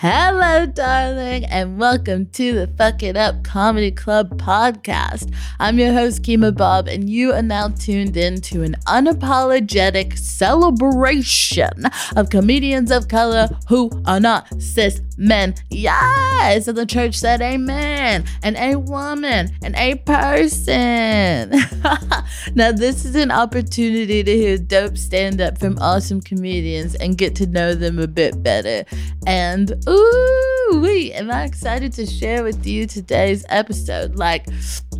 [0.00, 5.34] Hello, darling, and welcome to the Fuck It Up Comedy Club podcast.
[5.58, 11.86] I'm your host, Kemah Bob, and you are now tuned in to an unapologetic celebration
[12.14, 15.54] of comedians of color who are not cis men.
[15.70, 21.52] Yes, and the church said amen, and a woman, and a person.
[22.54, 27.34] now, this is an opportunity to hear dope stand up from awesome comedians and get
[27.36, 28.84] to know them a bit better.
[29.26, 34.16] And Ooh, wait, am I excited to share with you today's episode?
[34.16, 34.44] Like,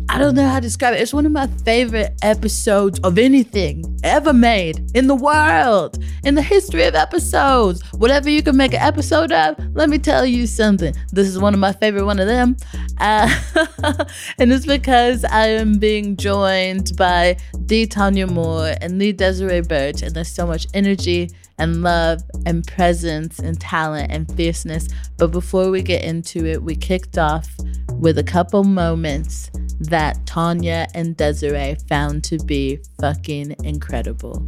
[0.07, 1.01] I don't know how to describe it.
[1.01, 6.41] It's one of my favorite episodes of anything ever made in the world, in the
[6.41, 7.83] history of episodes.
[7.95, 10.93] Whatever you can make an episode of, let me tell you something.
[11.11, 12.55] This is one of my favorite one of them.
[12.99, 13.27] Uh,
[14.39, 17.35] and it's because I am being joined by
[17.65, 17.87] D.
[17.87, 23.39] Thanyia Moore and Lee Desiree Burch, and there's so much energy and love and presence
[23.39, 24.87] and talent and fierceness.
[25.17, 27.49] But before we get into it, we kicked off
[27.93, 34.45] with a couple moments that Thanyia and Desiree found to be fucking incredible.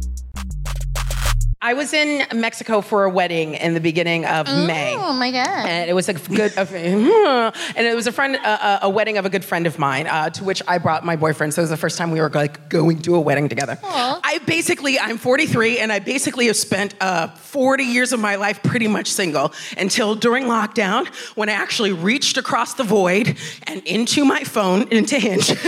[1.62, 4.94] I was in Mexico for a wedding in the beginning of Oh, May.
[4.96, 5.46] Oh my God.
[5.68, 7.52] And it was a good, and
[7.86, 10.44] it was a friend, uh, a wedding of a good friend of mine, uh, to
[10.44, 11.52] which I brought my boyfriend.
[11.52, 13.78] So it was the first time we were like going to a wedding together.
[13.84, 18.62] I basically, I'm 43, and I basically have spent uh, 40 years of my life
[18.62, 24.24] pretty much single until during lockdown, when I actually reached across the void and into
[24.24, 25.66] my phone, into Hinge, and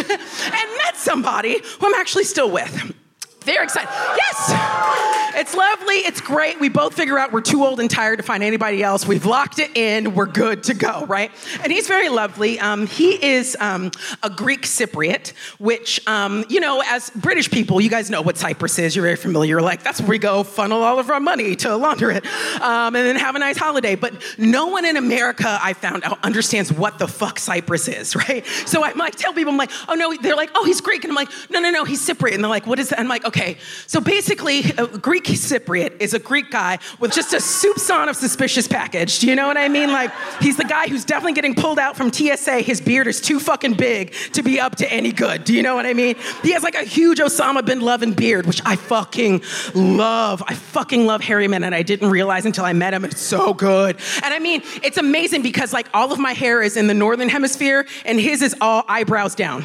[0.78, 2.94] met somebody who I'm actually still with.
[3.42, 3.88] Very excited.
[4.16, 5.32] Yes!
[5.34, 5.94] It's lovely.
[5.94, 6.60] It's great.
[6.60, 9.06] We both figure out we're too old and tired to find anybody else.
[9.06, 10.14] We've locked it in.
[10.14, 11.30] We're good to go, right?
[11.62, 12.60] And he's very lovely.
[12.60, 13.90] Um, he is um,
[14.22, 18.78] a Greek Cypriot, which, um, you know, as British people, you guys know what Cyprus
[18.78, 18.94] is.
[18.94, 19.52] You're very familiar.
[19.52, 22.26] You're like, that's where we go funnel all of our money to launder it
[22.60, 23.94] um, and then have a nice holiday.
[23.94, 28.46] But no one in America, I found out, understands what the fuck Cyprus is, right?
[28.66, 31.04] So I tell people, I'm like, oh no, they're like, oh, he's Greek.
[31.04, 32.34] And I'm like, no, no, no, he's Cypriot.
[32.34, 33.00] And they're like, what is that?
[33.00, 33.56] I'm like, okay.
[33.86, 38.16] So basically, a Greek Cypriot is a Greek guy with just a soup son of
[38.16, 39.20] suspicious package.
[39.20, 39.90] Do you know what I mean?
[39.90, 42.60] Like, he's the guy who's definitely getting pulled out from TSA.
[42.60, 45.44] His beard is too fucking big to be up to any good.
[45.44, 46.16] Do you know what I mean?
[46.42, 49.42] He has like a huge Osama bin Laden beard, which I fucking
[49.74, 50.42] love.
[50.46, 53.02] I fucking love hairy men, and I didn't realize until I met him.
[53.06, 53.96] It's so good.
[54.22, 57.30] And I mean, it's amazing because like all of my hair is in the northern
[57.30, 59.64] hemisphere, and his is all eyebrows down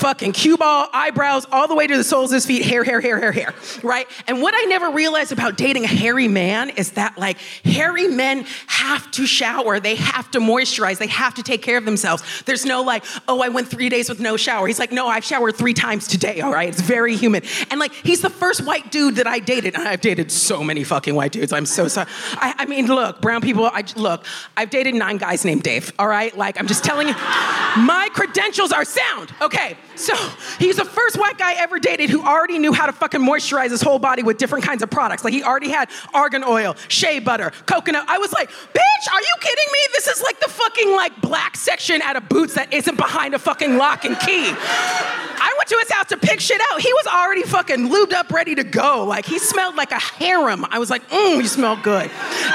[0.00, 3.00] fucking cue ball, eyebrows, all the way to the soles of his feet, hair, hair,
[3.00, 4.06] hair, hair, hair, right?
[4.26, 8.46] And what I never realized about dating a hairy man is that like hairy men
[8.66, 12.42] have to shower, they have to moisturize, they have to take care of themselves.
[12.46, 14.66] There's no like, oh, I went three days with no shower.
[14.66, 16.68] He's like, no, I've showered three times today, all right?
[16.68, 17.42] It's very human.
[17.70, 20.82] And like, he's the first white dude that I dated, and I've dated so many
[20.82, 21.52] fucking white dudes.
[21.52, 22.08] I'm so sorry.
[22.32, 24.24] I, I mean, look, brown people, I look,
[24.56, 26.36] I've dated nine guys named Dave, all right?
[26.36, 29.76] Like, I'm just telling you, my credentials are sound, okay?
[30.00, 30.16] So
[30.58, 33.70] he's the first white guy I ever dated who already knew how to fucking moisturize
[33.70, 35.24] his whole body with different kinds of products.
[35.24, 38.06] Like he already had argan oil, shea butter, coconut.
[38.08, 39.78] I was like, bitch, are you kidding me?
[39.92, 43.40] This is like the fucking like black section at a Boots that isn't behind a
[43.40, 44.54] fucking lock and key.
[44.54, 46.80] I went to his house to pick shit out.
[46.80, 49.04] He was already fucking lubed up, ready to go.
[49.04, 50.64] Like he smelled like a harem.
[50.70, 52.08] I was like, mmm, you smell good.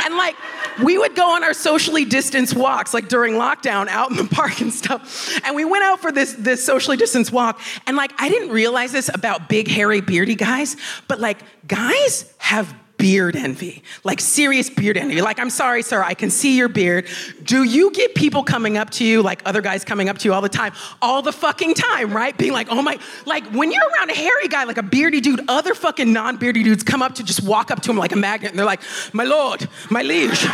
[0.06, 0.36] And like
[0.84, 4.62] we would go on our socially distanced walks, like during lockdown, out in the park
[4.62, 5.40] and stuff.
[5.46, 7.60] And we went out for this, this socially distanced walk.
[7.86, 10.76] And like, I didn't realize this about big, hairy, beardy guys,
[11.08, 11.38] but like,
[11.68, 15.22] guys have beard envy, like serious beard envy.
[15.22, 17.08] Like, I'm sorry, sir, I can see your beard.
[17.44, 20.34] Do you get people coming up to you, like other guys coming up to you
[20.34, 22.38] all the time, all the fucking time, right?
[22.38, 25.42] Being like, oh my, like when you're around a hairy guy, like a beardy dude,
[25.48, 28.18] other fucking non beardy dudes come up to just walk up to him like a
[28.18, 28.82] magnet and they're like,
[29.14, 30.46] my lord, my liege.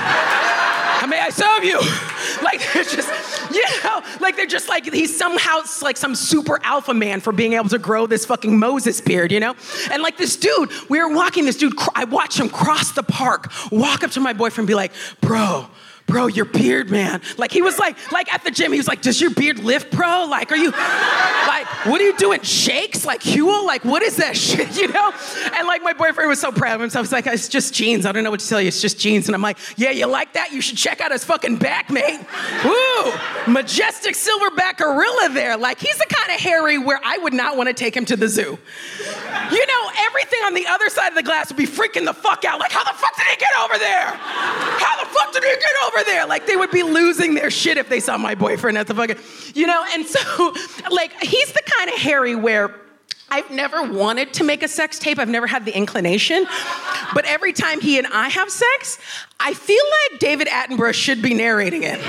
[1.01, 1.81] How may I serve you?
[2.43, 6.93] Like they're just, you know, like they're just like he's somehow like some super alpha
[6.93, 9.53] man for being able to grow this fucking Moses beard, you know?
[9.91, 13.51] And like this dude, we were walking, this dude, I watched him cross the park,
[13.71, 15.67] walk up to my boyfriend, be like, bro,
[16.11, 17.21] bro, your beard, man.
[17.37, 19.91] Like he was like, like at the gym, he was like, does your beard lift,
[19.91, 20.27] bro?
[20.29, 22.41] Like, are you, like, what are you doing?
[22.41, 23.05] Shakes?
[23.05, 23.65] Like Huel?
[23.65, 25.11] Like, what is that shit, you know?
[25.53, 27.05] And like my boyfriend was so proud of himself.
[27.05, 28.05] He's like, it's just genes.
[28.05, 28.67] I don't know what to tell you.
[28.67, 29.27] It's just genes.
[29.27, 30.51] And I'm like, yeah, you like that?
[30.51, 32.19] You should check out his fucking back, mate.
[32.65, 33.53] Woo!
[33.53, 35.55] Majestic silverback gorilla there.
[35.57, 38.17] Like, he's the kind of hairy where I would not want to take him to
[38.17, 38.59] the zoo.
[39.51, 42.43] You know, everything on the other side of the glass would be freaking the fuck
[42.45, 42.59] out.
[42.59, 44.07] Like, how the fuck did he get over there?
[44.81, 46.25] How the fuck did he get over there?
[46.25, 49.17] Like, they would be losing their shit if they saw my boyfriend at the fucking,
[49.53, 49.83] you know?
[49.93, 50.53] And so,
[50.91, 52.75] like, he's the kind of hairy where
[53.29, 55.17] I've never wanted to make a sex tape.
[55.17, 56.45] I've never had the inclination.
[57.13, 58.99] But every time he and I have sex,
[59.39, 61.99] I feel like David Attenborough should be narrating it.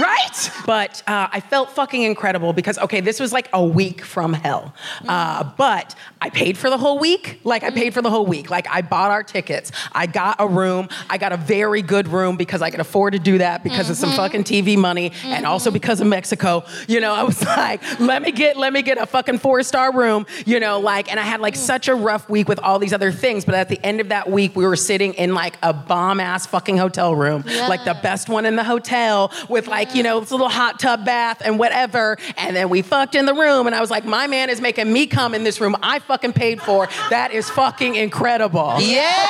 [0.00, 0.50] Right?
[0.66, 4.74] But uh, I felt fucking incredible because, okay, this was like a week from hell.
[5.06, 7.40] Uh, but I paid for the whole week.
[7.44, 8.50] Like, I paid for the whole week.
[8.50, 9.72] Like, I bought our tickets.
[9.92, 10.88] I got a room.
[11.08, 13.96] I got a very good room because I could afford to do that because of
[13.96, 16.64] some fucking TV money and also because of Mexico.
[16.88, 19.92] You know, I was like, let me get, let me get a fucking four star
[19.92, 22.92] room, you know, like, and I had like such a rough week with all these
[22.92, 23.44] other things.
[23.44, 26.46] But at the end of that week, we were sitting in like a bomb ass
[26.46, 30.30] fucking hotel room, like the best one in the hotel with like, you know, this
[30.30, 32.16] little hot tub bath and whatever.
[32.36, 33.66] And then we fucked in the room.
[33.66, 36.32] And I was like, my man is making me come in this room I fucking
[36.32, 36.88] paid for.
[37.10, 38.76] That is fucking incredible.
[38.80, 39.28] Yes!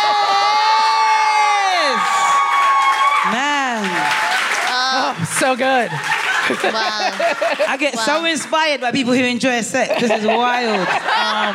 [3.33, 3.85] Man,
[4.73, 5.91] Oh, So good.
[5.91, 7.11] Wow.
[7.69, 8.03] I get Wow.
[8.03, 10.01] so inspired by people who enjoy sex.
[10.01, 10.89] This is wild.
[11.21, 11.55] Um,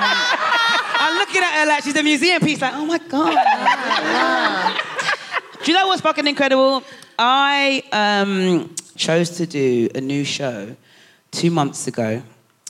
[0.98, 3.36] I'm looking at her like she's a museum piece, like, oh my God.
[5.64, 6.84] Do you know what's fucking incredible?
[7.18, 10.76] I um, chose to do a new show
[11.32, 12.24] two months ago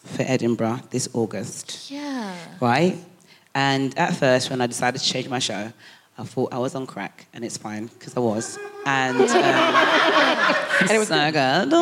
[0.04, 1.90] for Edinburgh this August.
[1.92, 2.36] Yeah.
[2.62, 2.98] right?
[3.54, 5.72] And at first, when I decided to change my show,
[6.18, 8.58] I thought I was on crack, and it's fine because I was.
[8.86, 9.28] And, um,
[10.82, 11.74] and it was so good.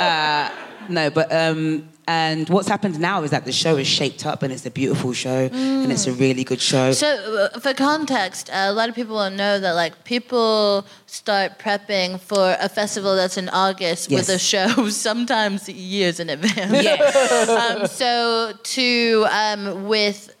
[0.00, 0.50] Uh,
[0.88, 4.52] no, but um, and what's happened now is that the show is shaped up, and
[4.52, 6.90] it's a beautiful show, and it's a really good show.
[6.90, 7.08] So,
[7.54, 12.18] uh, for context, uh, a lot of people don't know that like people start prepping
[12.20, 16.82] for a festival that's in August with a show sometimes years in advance.
[16.82, 17.48] Yes.
[17.48, 20.34] um, so to um, with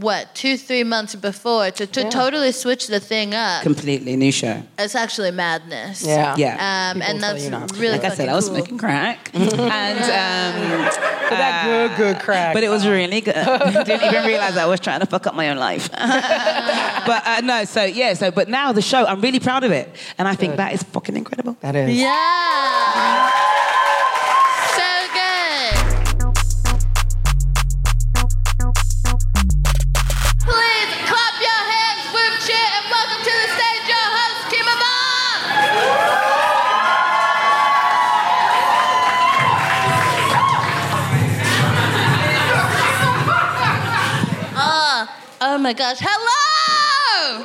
[0.00, 4.62] what two three months before to, to totally switch the thing up, Completely new show.
[4.78, 6.04] it's actually madness.
[6.04, 6.34] Yeah.
[6.36, 6.54] Yeah.
[6.54, 8.56] Um, and that's you not really like I said, fucking I was cool.
[8.56, 10.86] smoking crack, and um,
[11.30, 12.54] that good, good crack.
[12.54, 13.34] But it was really good.
[13.86, 15.90] Didn't even realize I was trying to fuck up my own life.
[15.90, 19.88] but uh, no, so yeah, so but now the show, I'm really proud of it,
[20.18, 21.56] and I think that is fucking incredible.
[21.60, 21.96] That is.
[21.96, 23.82] Yeah.
[45.66, 45.98] My gosh.
[46.00, 47.42] Hello!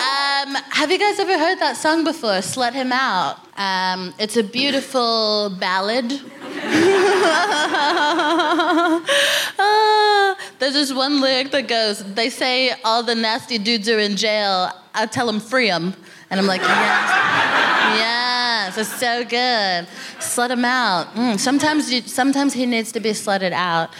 [0.00, 2.40] Um, have you guys ever heard that song before?
[2.40, 3.36] Slut Him Out.
[3.58, 6.10] Um, it's a beautiful ballad.
[9.58, 14.16] Ah, there's this one lyric that goes, They say all the nasty dudes are in
[14.16, 14.70] jail.
[14.94, 15.94] I tell them free them.
[16.30, 17.36] And I'm like, Yes.
[17.98, 19.86] Yes, it's so good.
[20.18, 21.14] Slut him out.
[21.14, 23.90] Mm, sometimes, you, sometimes he needs to be slutted out.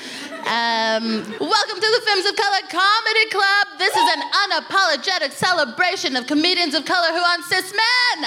[0.47, 1.03] Um,
[1.41, 3.67] welcome to the Films of Color Comedy Club.
[3.79, 8.25] This is an unapologetic celebration of comedians of color who aren't cis men.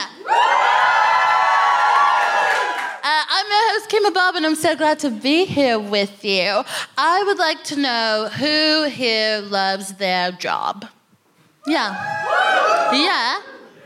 [3.02, 6.62] Uh, I'm your host, Kemah Bob, and I'm so glad to be here with you.
[6.98, 10.88] I would like to know who here loves their job.
[11.68, 12.92] Yeah.
[12.92, 13.42] Yeah.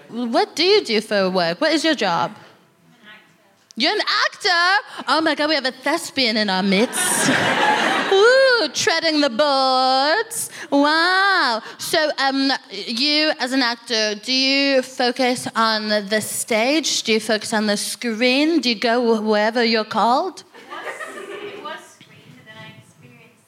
[0.09, 1.61] What do you do for work?
[1.61, 2.35] What is your job?
[3.75, 5.03] You're an actor?
[5.07, 7.29] Oh my god, we have a thespian in our midst.
[8.63, 10.49] Ooh, treading the boards.
[10.69, 11.61] Wow.
[11.77, 17.03] So, um, you as an actor, do you focus on the stage?
[17.03, 18.61] Do you focus on the screen?
[18.61, 20.43] Do you go wherever you're called?
[20.43, 23.43] It was screened, then I experienced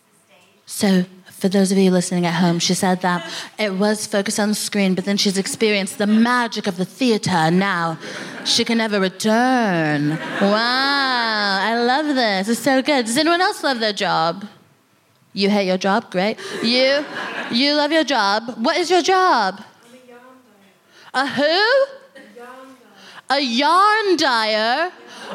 [0.65, 1.05] the stage.
[1.05, 3.29] So, for those of you listening at home, she said that
[3.59, 7.51] it was focused on the screen, but then she's experienced the magic of the theater,
[7.51, 7.97] now
[8.45, 10.11] she can never return.
[10.41, 12.49] Wow, I love this.
[12.49, 13.05] It's so good.
[13.05, 14.45] Does anyone else love their job?
[15.35, 16.09] You hate your job?
[16.11, 16.39] Great.
[16.63, 17.03] You,
[17.51, 18.55] you love your job.
[18.55, 19.61] What is your job?
[21.13, 21.85] A a who?
[23.29, 24.91] A yarn dyer.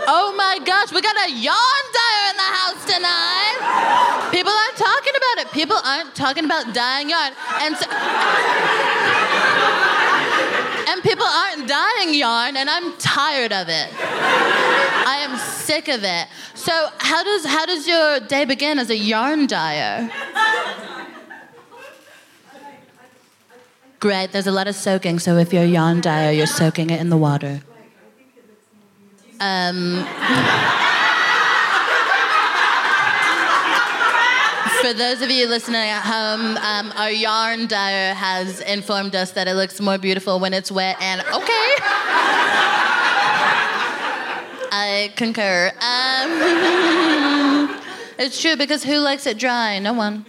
[0.09, 4.31] Oh my gosh, we got a yarn dyer in the house tonight.
[4.33, 5.53] People aren't talking about it.
[5.53, 7.35] People aren't talking about dyeing yarn.
[7.61, 7.85] And so,
[10.89, 13.89] and people aren't dying yarn, and I'm tired of it.
[14.01, 16.29] I am sick of it.
[16.55, 20.11] So how does how does your day begin as a yarn dyer?
[23.99, 27.01] Great, there's a lot of soaking, so if you're a yarn dyer, you're soaking it
[27.01, 27.61] in the water.
[29.41, 30.07] Um,
[34.81, 39.47] for those of you listening at home, um, our yarn dyer has informed us that
[39.47, 41.75] it looks more beautiful when it's wet, and okay.
[44.73, 45.73] I concur.
[45.81, 46.41] Um,
[48.19, 49.79] it's true because who likes it dry?
[49.81, 50.25] No one.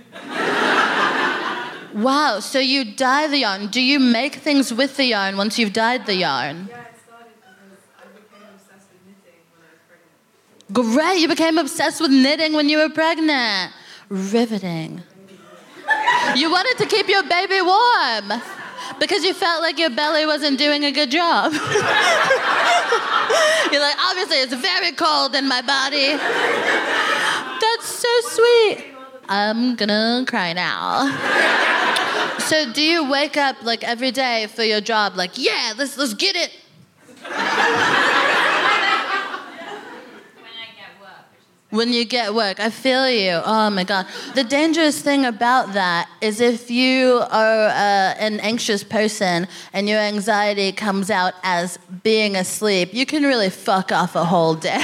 [1.93, 3.67] Wow, so you dye the yarn.
[3.67, 6.67] Do you make things with the yarn once you've dyed the yarn?
[6.69, 10.95] Yeah, it started because I became obsessed with knitting when I was pregnant.
[10.95, 13.73] Great, you became obsessed with knitting when you were pregnant.
[14.11, 15.01] Riveting.
[16.35, 18.33] You wanted to keep your baby warm
[18.99, 21.53] because you felt like your belly wasn't doing a good job.
[23.71, 26.07] You're like, obviously, it's very cold in my body.
[27.61, 28.83] That's so sweet.
[29.29, 31.07] I'm gonna cry now.
[32.39, 36.15] So, do you wake up like every day for your job, like, yeah, let's let's
[36.15, 36.51] get it?
[37.23, 37.37] When I
[40.75, 43.39] get work, which is When you get work, I feel you.
[43.45, 44.05] Oh my God.
[44.35, 49.99] The dangerous thing about that is if you are uh, an anxious person and your
[49.99, 54.83] anxiety comes out as being asleep, you can really fuck off a whole day.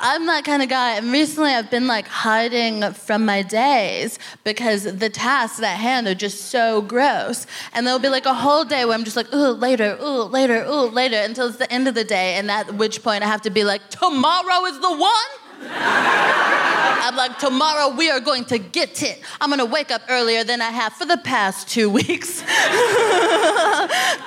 [0.00, 0.98] I'm that kind of guy.
[0.98, 6.14] And recently I've been like hiding from my days because the tasks at hand are
[6.14, 7.44] just so gross.
[7.72, 10.64] And there'll be like a whole day where I'm just like, ooh, later, ooh, later,
[10.64, 12.34] ooh, later, until it's the end of the day.
[12.34, 14.27] And at which point I have to be like, tomorrow
[14.68, 15.70] is the one?
[15.70, 19.22] I'm like, tomorrow we are going to get it.
[19.40, 22.40] I'm gonna wake up earlier than I have for the past two weeks.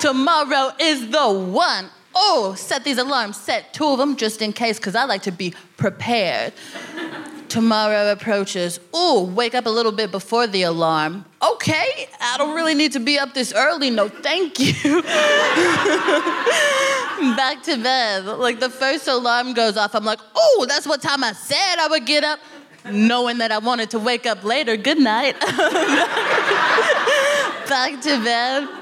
[0.00, 1.88] tomorrow is the one.
[2.14, 5.32] Oh, set these alarms, set two of them just in case, because I like to
[5.32, 6.52] be prepared.
[7.52, 8.80] Tomorrow approaches.
[8.94, 11.26] Oh, wake up a little bit before the alarm.
[11.42, 13.90] Okay, I don't really need to be up this early.
[13.90, 14.72] No, thank you.
[17.36, 18.24] Back to bed.
[18.24, 21.88] Like the first alarm goes off, I'm like, oh, that's what time I said I
[21.88, 22.40] would get up,
[22.90, 24.78] knowing that I wanted to wake up later.
[24.78, 25.38] Good night.
[27.68, 28.81] Back to bed.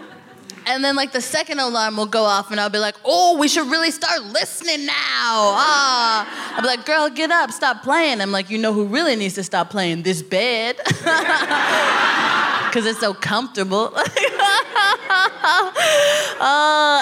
[0.70, 3.48] And then like the second alarm will go off and I'll be like, oh, we
[3.48, 4.94] should really start listening now.
[4.94, 6.54] Ah.
[6.54, 8.20] I'll be like, girl, get up, stop playing.
[8.20, 10.02] I'm like, you know who really needs to stop playing?
[10.02, 10.76] This bed.
[12.70, 13.90] Because it's so comfortable.
[13.96, 14.04] uh,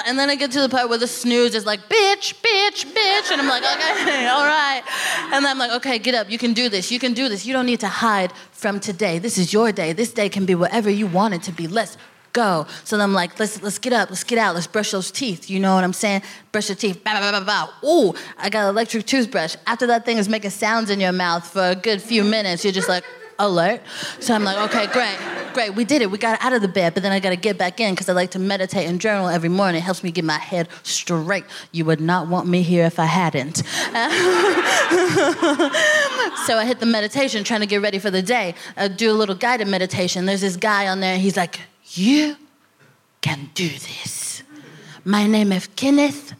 [0.07, 3.31] and then I get to the part where the snooze is like, bitch, bitch, bitch.
[3.31, 4.81] And I'm like, okay, all right.
[5.25, 6.27] And then I'm like, okay, get up.
[6.27, 6.91] You can do this.
[6.91, 7.45] You can do this.
[7.45, 9.19] You don't need to hide from today.
[9.19, 9.93] This is your day.
[9.93, 11.67] This day can be whatever you want it to be.
[11.67, 11.97] Let's
[12.33, 12.65] go.
[12.83, 15.49] So I'm like, let's let's get up, let's get out, let's brush those teeth.
[15.49, 16.21] You know what I'm saying?
[16.51, 17.03] Brush your teeth.
[17.03, 17.87] Bow, bow, bow, bow, bow.
[17.87, 19.55] Ooh, I got an electric toothbrush.
[19.67, 22.73] After that thing is making sounds in your mouth for a good few minutes, you're
[22.73, 23.03] just like,
[23.39, 23.81] alert.
[24.19, 25.17] So I'm like, okay, great,
[25.53, 26.11] great, we did it.
[26.11, 28.09] We got out of the bed, but then I got to get back in because
[28.09, 29.79] I like to meditate and journal every morning.
[29.79, 31.45] It helps me get my head straight.
[31.71, 33.57] You would not want me here if I hadn't.
[33.57, 33.63] so
[36.57, 38.55] I hit the meditation, trying to get ready for the day.
[38.75, 40.25] I do a little guided meditation.
[40.25, 41.61] There's this guy on there, he's like,
[41.97, 42.35] you
[43.21, 44.43] can do this.
[45.03, 46.33] My name is Kenneth.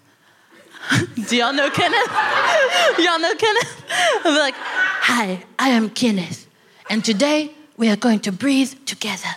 [1.27, 2.11] do y'all know Kenneth?
[2.99, 3.83] y'all know Kenneth?
[4.23, 6.47] Be like, hi, I am Kenneth.
[6.89, 9.29] And today we are going to breathe together.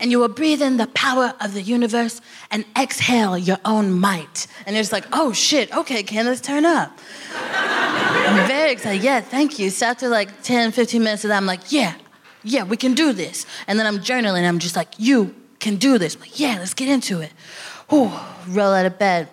[0.00, 2.20] And you will breathe in the power of the universe
[2.50, 4.46] and exhale your own might.
[4.66, 6.98] And it's like, oh shit, okay, Kenneth, turn up.
[7.34, 9.02] I'm very excited.
[9.02, 9.70] Yeah, thank you.
[9.70, 11.94] So after like 10, 15 minutes of that, I'm like, yeah,
[12.42, 13.46] yeah, we can do this.
[13.66, 14.46] And then I'm journaling.
[14.46, 16.14] I'm just like, you can do this.
[16.14, 17.32] I'm like, yeah, let's get into it.
[17.88, 18.10] Whew,
[18.48, 19.28] roll out of bed,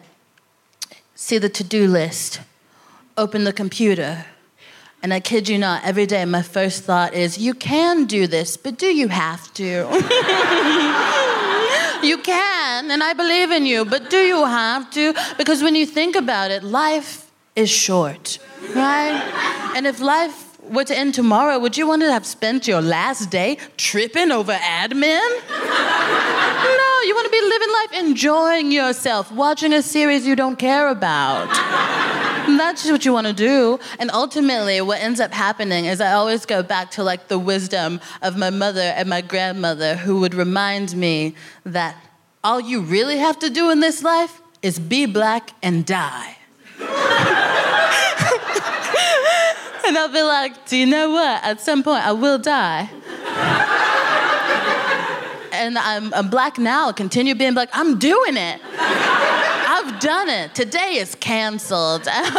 [1.16, 2.42] see the to do list,
[3.18, 4.26] open the computer.
[5.02, 8.56] And I kid you not, every day my first thought is, you can do this,
[8.56, 9.64] but do you have to?
[12.04, 15.14] you can, and I believe in you, but do you have to?
[15.38, 18.40] Because when you think about it, life is short,
[18.74, 19.72] right?
[19.76, 23.30] And if life were to end tomorrow, would you want to have spent your last
[23.30, 25.42] day tripping over admin?
[26.64, 30.88] No, you want to be living life enjoying yourself, watching a series you don't care
[30.88, 31.48] about.
[32.48, 33.80] That's just what you want to do.
[34.00, 38.00] And ultimately, what ends up happening is I always go back to like the wisdom
[38.22, 41.98] of my mother and my grandmother who would remind me that
[42.44, 46.38] all you really have to do in this life is be black and die.
[49.86, 51.44] and I'll be like, do you know what?
[51.44, 52.90] At some point, I will die.
[55.52, 56.92] and I'm, I'm black now.
[56.92, 57.70] Continue being black.
[57.74, 58.62] I'm doing it.
[59.86, 60.56] I've done it.
[60.56, 62.04] Today is canceled.
[62.06, 62.34] That's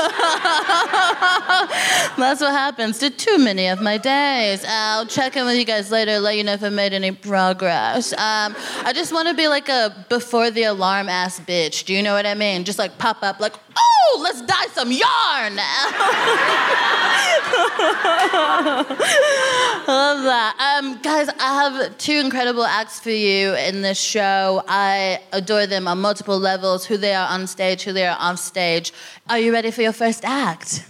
[2.40, 4.64] what happens to too many of my days.
[4.66, 8.14] I'll check in with you guys later, let you know if I made any progress.
[8.14, 11.84] Um, I just want to be like a before the alarm ass bitch.
[11.84, 12.64] Do you know what I mean?
[12.64, 15.56] Just like pop up, like, oh, let's dye some yarn.
[19.86, 20.80] Love that.
[20.82, 24.62] Um, guys, I have two incredible acts for you in this show.
[24.66, 28.38] I adore them on multiple levels who they are on stage, who they are off
[28.38, 28.92] stage.
[29.28, 30.84] Are you ready for your first act?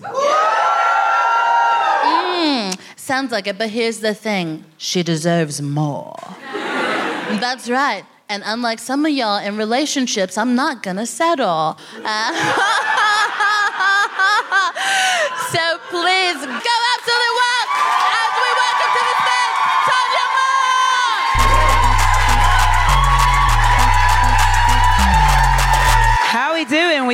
[2.04, 6.16] Mm, sounds like it, but here's the thing she deserves more.
[7.40, 8.04] That's right.
[8.28, 11.78] And unlike some of y'all in relationships, I'm not gonna settle.
[12.04, 12.80] Uh,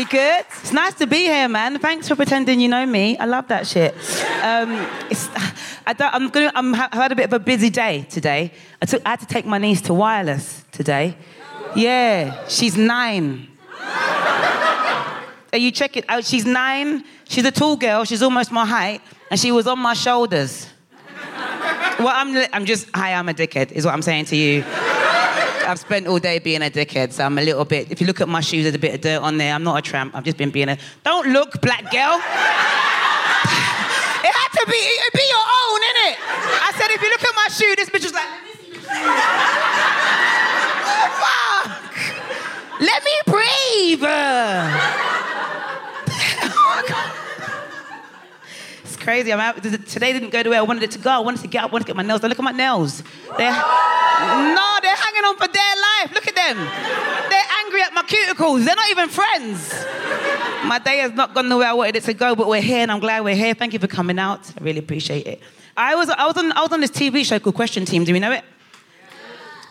[0.00, 0.46] we good?
[0.62, 1.78] It's nice to be here, man.
[1.78, 3.18] Thanks for pretending you know me.
[3.18, 3.92] I love that shit.
[4.42, 4.70] Um,
[5.86, 6.50] I I'm gonna.
[6.54, 8.52] I'm, I've had a bit of a busy day today.
[8.80, 11.18] I, took, I had to take my niece to wireless today.
[11.76, 13.48] Yeah, she's nine.
[15.52, 16.24] Are you checking out?
[16.24, 17.04] She's nine.
[17.28, 18.04] She's a tall girl.
[18.04, 20.66] She's almost my height, and she was on my shoulders.
[21.98, 24.64] Well, I'm, I'm just, hi, I'm a dickhead, is what I'm saying to you.
[25.70, 27.92] I've spent all day being a dickhead, so I'm a little bit.
[27.92, 29.54] If you look at my shoes, there's a bit of dirt on there.
[29.54, 30.16] I'm not a tramp.
[30.16, 30.76] I've just been being a.
[31.04, 32.16] Don't look, black girl.
[32.16, 32.22] it
[34.34, 34.76] had to be.
[34.76, 36.16] It'd be your own, innit?
[36.66, 38.26] I said, if you look at my shoe, this bitch was like.
[41.20, 41.70] Fuck.
[42.80, 44.02] Let me breathe.
[46.72, 47.12] Oh, God.
[48.82, 49.32] It's crazy.
[49.32, 49.62] I'm out.
[49.62, 51.10] Today didn't go the way I wanted it to go.
[51.10, 52.28] I wanted to get up, I wanted to get my nails done.
[52.28, 53.02] Look at my nails.
[53.36, 56.14] They're, no, they're hanging on for dear life.
[56.14, 56.56] Look at them.
[57.30, 58.64] They're angry at my cuticles.
[58.64, 59.72] They're not even friends.
[60.66, 62.78] My day has not gone the way I wanted it to go, but we're here
[62.78, 63.54] and I'm glad we're here.
[63.54, 64.40] Thank you for coming out.
[64.60, 65.40] I really appreciate it.
[65.76, 68.04] I was, I was, on, I was on this TV show called Question Team.
[68.04, 68.44] Do we know it?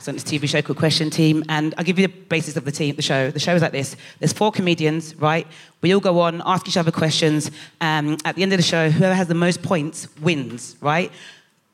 [0.10, 2.72] On this TV show called Question Team, and I'll give you the basis of the
[2.72, 3.30] team, the show.
[3.30, 5.46] The show is like this: there's four comedians, right?
[5.82, 7.52] We all go on, ask each other questions.
[7.80, 11.12] Um, at the end of the show, whoever has the most points wins, right?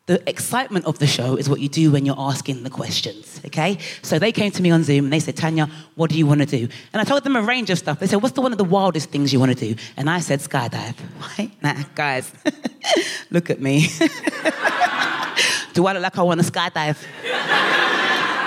[0.07, 3.79] The excitement of the show is what you do when you're asking the questions, okay?
[4.03, 6.41] So they came to me on Zoom and they said, Thanyia, what do you want
[6.41, 6.67] to do?
[6.93, 7.99] And I told them a range of stuff.
[7.99, 9.81] They said, what's the one of the wildest things you want to do?
[9.97, 10.95] And I said, skydive,
[11.39, 11.51] right?
[11.63, 12.31] Nah, guys,
[13.31, 13.87] look at me.
[15.73, 18.04] do I look like I want to skydive?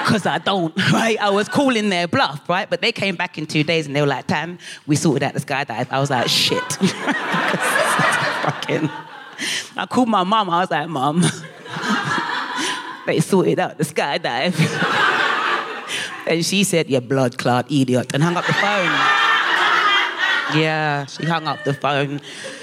[0.08, 1.18] Because I don't, right?
[1.20, 2.68] I was calling their bluff, right?
[2.68, 5.34] But they came back in two days and they were like, Tan, we sorted out
[5.34, 5.88] the skydive.
[5.90, 6.72] I was like, shit.
[8.42, 8.88] Fucking.
[9.76, 10.48] I called my mum.
[10.48, 11.20] I was like, Mum,
[13.06, 14.56] they sorted out the skydive.
[16.26, 18.90] and she said, You blood clot idiot, and hung up the phone.
[20.58, 22.20] Yeah, she hung up the phone.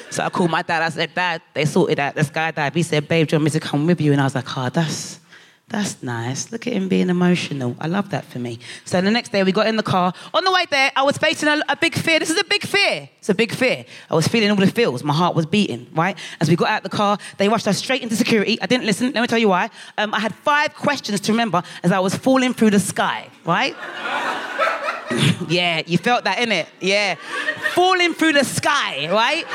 [0.10, 0.82] So I called my dad.
[0.82, 2.74] I said, Dad, they sorted out the skydive.
[2.74, 4.12] He said, Babe, do you want me to come with you?
[4.12, 5.20] And I was like, Oh, that's
[5.68, 6.52] that's nice.
[6.52, 7.76] Look at him being emotional.
[7.80, 8.60] I love that for me.
[8.86, 10.14] So the next day we got in the car.
[10.34, 12.20] On the way there, I was facing a, a, big fear.
[12.20, 13.10] This is a big fear.
[13.18, 13.84] It's a big fear.
[14.10, 15.04] I was feeling all the feels.
[15.04, 16.18] My heart was beating, right?
[16.40, 18.62] As we got out the car, they rushed us straight into security.
[18.62, 19.12] I didn't listen.
[19.12, 19.72] Let me tell you why.
[19.98, 23.76] Um, I had five questions to remember as I was falling through the sky, right?
[25.48, 26.68] Yeah, you felt that, innit?
[26.80, 27.16] Yeah.
[27.74, 29.46] Falling through the sky, right?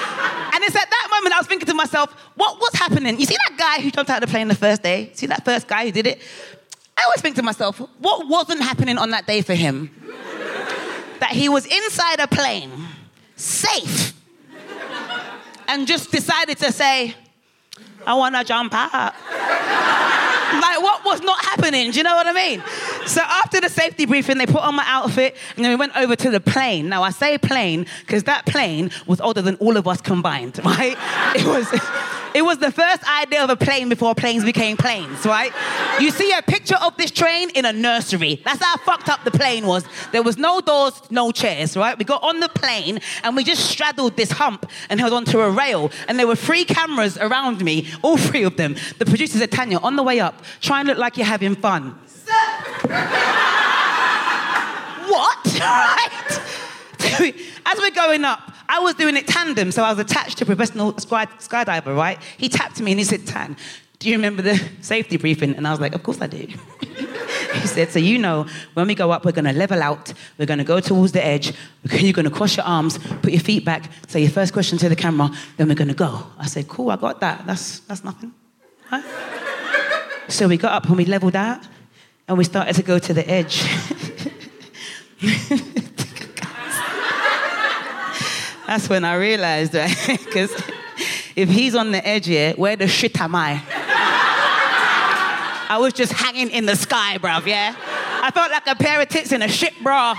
[0.55, 3.19] And it's at that moment I was thinking to myself, what was happening?
[3.19, 5.11] You see that guy who jumped out of the plane the first day?
[5.15, 6.21] See that first guy who did it?
[6.97, 9.91] I always think to myself, what wasn't happening on that day for him?
[11.21, 12.73] that he was inside a plane,
[13.37, 14.15] safe,
[15.69, 17.15] and just decided to say,
[18.07, 19.15] I wanna jump out.
[20.53, 21.91] Like, what was not happening?
[21.91, 22.63] Do you know what I mean?
[23.07, 26.17] So after the safety briefing, they put on my outfit and then we went over
[26.17, 26.89] to the plane.
[26.89, 30.97] Now I say plane because that plane was older than all of us combined, right?
[31.37, 31.69] It was,
[32.35, 35.53] it was the first idea of a plane before planes became planes, right?
[36.01, 38.41] You see a picture of this train in a nursery.
[38.45, 39.85] That's how fucked up the plane was.
[40.13, 41.99] There was no doors, no chairs, right?
[41.99, 45.51] We got on the plane and we just straddled this hump and held onto a
[45.51, 45.91] rail.
[46.09, 48.77] And there were three cameras around me, all three of them.
[48.99, 51.91] The producer said, Thanyia, on the way up, try and look like you're having fun.
[55.09, 55.37] what?
[55.61, 57.35] Right?
[57.67, 60.47] As we're going up, I was doing it tandem, so I was attached to a
[60.47, 62.19] professional sky, skydiver, right?
[62.39, 63.57] He tapped me and he said, Tan,
[63.99, 65.57] do you remember the safety briefing?
[65.57, 66.47] And I was like, of course I do.
[67.55, 70.63] he said, so you know, when we go up, we're gonna level out, we're gonna
[70.63, 71.53] go towards the edge,
[71.91, 74.95] you're gonna cross your arms, put your feet back, say your first question to the
[74.95, 76.25] camera, then we're gonna go.
[76.39, 77.45] I said, cool, I got that.
[77.47, 78.33] That's, that's nothing.
[80.29, 81.67] So we got up and we leveled out,
[82.29, 83.65] and we started to go to the edge.
[88.71, 89.97] That's when I realized, right?
[90.07, 90.53] Because
[91.35, 93.61] if he's on the edge here, where the shit am I?
[95.69, 97.75] I was just hanging in the sky, bruv, yeah?
[98.23, 100.15] I felt like a pair of tits in a shit bra.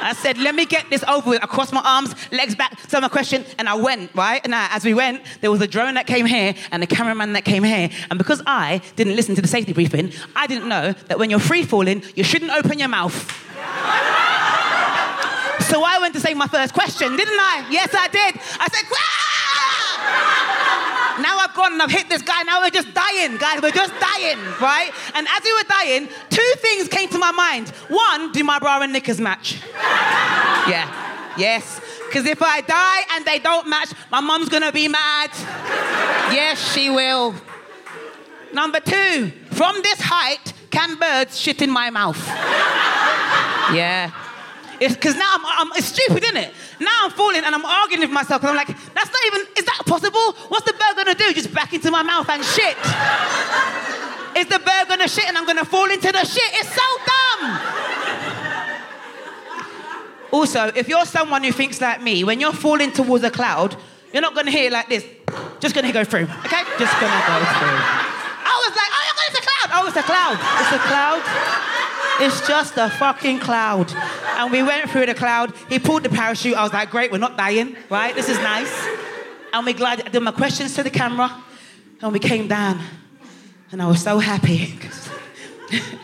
[0.00, 1.42] I said, let me get this over with.
[1.42, 4.40] I crossed my arms, legs back, said my question, and I went, right?
[4.44, 7.32] And I, as we went, there was a drone that came here and a cameraman
[7.32, 7.90] that came here.
[8.08, 11.40] And because I didn't listen to the safety briefing, I didn't know that when you're
[11.40, 13.34] free falling, you shouldn't open your mouth.
[15.68, 17.66] So I went to say my first question, didn't I?
[17.70, 18.34] Yes, I did.
[18.58, 18.84] I said,
[21.22, 22.42] now I've gone and I've hit this guy.
[22.42, 23.60] Now we're just dying, guys.
[23.62, 24.90] We're just dying, right?
[25.14, 27.68] And as we were dying, two things came to my mind.
[27.88, 29.60] One, do my bra and knickers match?
[29.74, 31.34] Yeah.
[31.36, 31.80] Yes.
[32.06, 35.30] Because if I die and they don't match, my mum's gonna be mad.
[36.32, 37.34] Yes, she will.
[38.52, 42.24] Number two, from this height, can birds shit in my mouth?
[43.74, 44.10] Yeah.
[44.78, 46.52] Because now I'm, I'm, it's stupid, isn't it?
[46.80, 49.64] Now I'm falling and I'm arguing with myself because I'm like, that's not even, is
[49.64, 50.32] that possible?
[50.48, 51.32] What's the bird gonna do?
[51.32, 52.76] Just back into my mouth and shit.
[54.36, 56.50] is the bird gonna shit and I'm gonna fall into the shit?
[56.54, 57.60] It's so dumb.
[60.30, 63.76] Also, if you're someone who thinks like me, when you're falling towards a cloud,
[64.12, 65.04] you're not gonna hear it like this.
[65.60, 66.62] Just gonna go through, okay?
[66.78, 67.78] Just gonna go through.
[68.46, 69.68] I was like, oh, it's a cloud.
[69.72, 70.38] Oh, it's a cloud.
[70.60, 71.67] It's a cloud.
[72.20, 73.92] It's just a fucking cloud.
[74.36, 75.52] And we went through the cloud.
[75.68, 76.56] He pulled the parachute.
[76.56, 78.14] I was like, great, we're not dying, right?
[78.14, 78.72] This is nice.
[79.52, 80.06] And we glided.
[80.06, 81.42] I did my questions to the camera,
[82.02, 82.80] and we came down.
[83.70, 84.74] And I was so happy.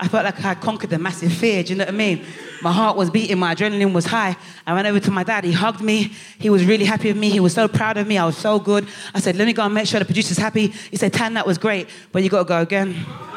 [0.00, 1.62] I felt like I conquered the massive fear.
[1.62, 2.24] Do you know what I mean?
[2.60, 4.36] My heart was beating, my adrenaline was high.
[4.66, 5.44] I went over to my dad.
[5.44, 6.12] He hugged me.
[6.38, 7.30] He was really happy with me.
[7.30, 8.18] He was so proud of me.
[8.18, 8.88] I was so good.
[9.14, 11.46] I said, "Let me go and make sure the producer's happy." He said, "Tan, that
[11.46, 12.94] was great, but you got to go again."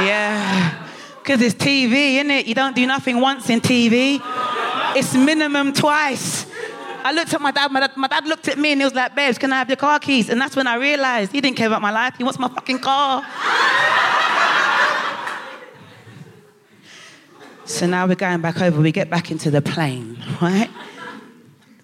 [0.00, 0.87] yeah,
[1.28, 2.46] because it's TV, isn't it?
[2.46, 4.18] You don't do nothing once in TV.
[4.96, 6.46] It's minimum twice.
[7.04, 8.94] I looked at my dad, my dad, my dad looked at me and he was
[8.94, 10.30] like, babes, can I have your car keys?
[10.30, 12.14] And that's when I realized he didn't care about my life.
[12.16, 13.22] He wants my fucking car.
[17.66, 18.80] so now we're going back over.
[18.80, 20.70] We get back into the plane, right?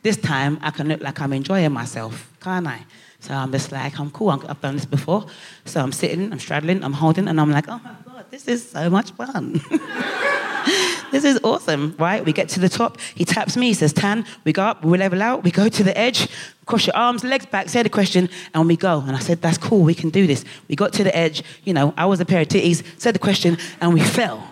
[0.00, 2.86] This time I can look like I'm enjoying myself, can't I?
[3.24, 4.28] So I'm just like, I'm cool.
[4.28, 5.24] I've done this before.
[5.64, 8.68] So I'm sitting, I'm straddling, I'm holding, and I'm like, oh my God, this is
[8.68, 9.52] so much fun.
[11.10, 12.22] this is awesome, right?
[12.22, 12.98] We get to the top.
[13.14, 13.68] He taps me.
[13.68, 16.28] He says, Tan, we go up, we level out, we go to the edge,
[16.66, 19.00] cross your arms, legs back, say the question, and we go.
[19.00, 20.44] And I said, that's cool, we can do this.
[20.68, 23.20] We got to the edge, you know, I was a pair of titties, said the
[23.20, 24.46] question, and we fell.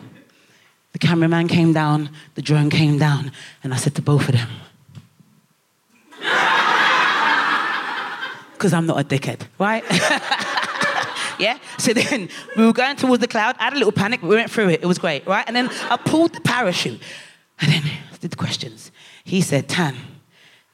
[0.93, 3.33] The cameraman came down, the drone came down,
[3.63, 4.49] and I said to both of them,
[8.63, 9.83] because I'm not a dickhead, right?
[11.41, 11.59] yeah?
[11.79, 13.57] So then we were going towards the cloud.
[13.59, 14.85] I had a little panic, we went through it.
[14.85, 15.45] It was great, right?
[15.49, 17.01] And then I pulled the parachute.
[17.61, 17.83] And then
[18.23, 18.93] did the questions.
[19.25, 19.97] He said, Tan,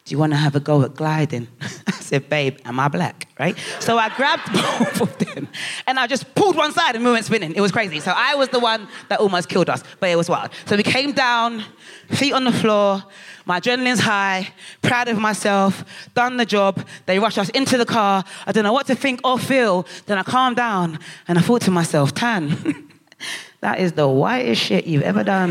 [0.08, 1.46] do you want to have a go at gliding?
[1.60, 3.28] I said, babe, am I black?
[3.38, 3.58] Right?
[3.78, 5.48] So I grabbed both of them
[5.86, 7.54] and I just pulled one side and we went spinning.
[7.54, 8.00] It was crazy.
[8.00, 10.50] So I was the one that almost killed us, but it was wild.
[10.64, 11.62] So we came down,
[12.08, 13.04] feet on the floor,
[13.44, 14.48] my adrenaline's high,
[14.80, 16.86] proud of myself, done the job.
[17.04, 18.24] They rushed us into the car.
[18.46, 19.86] I don't know what to think or feel.
[20.06, 22.88] Then I calmed down and I thought to myself, Tan,
[23.60, 25.50] that is the whitest shit you've ever done.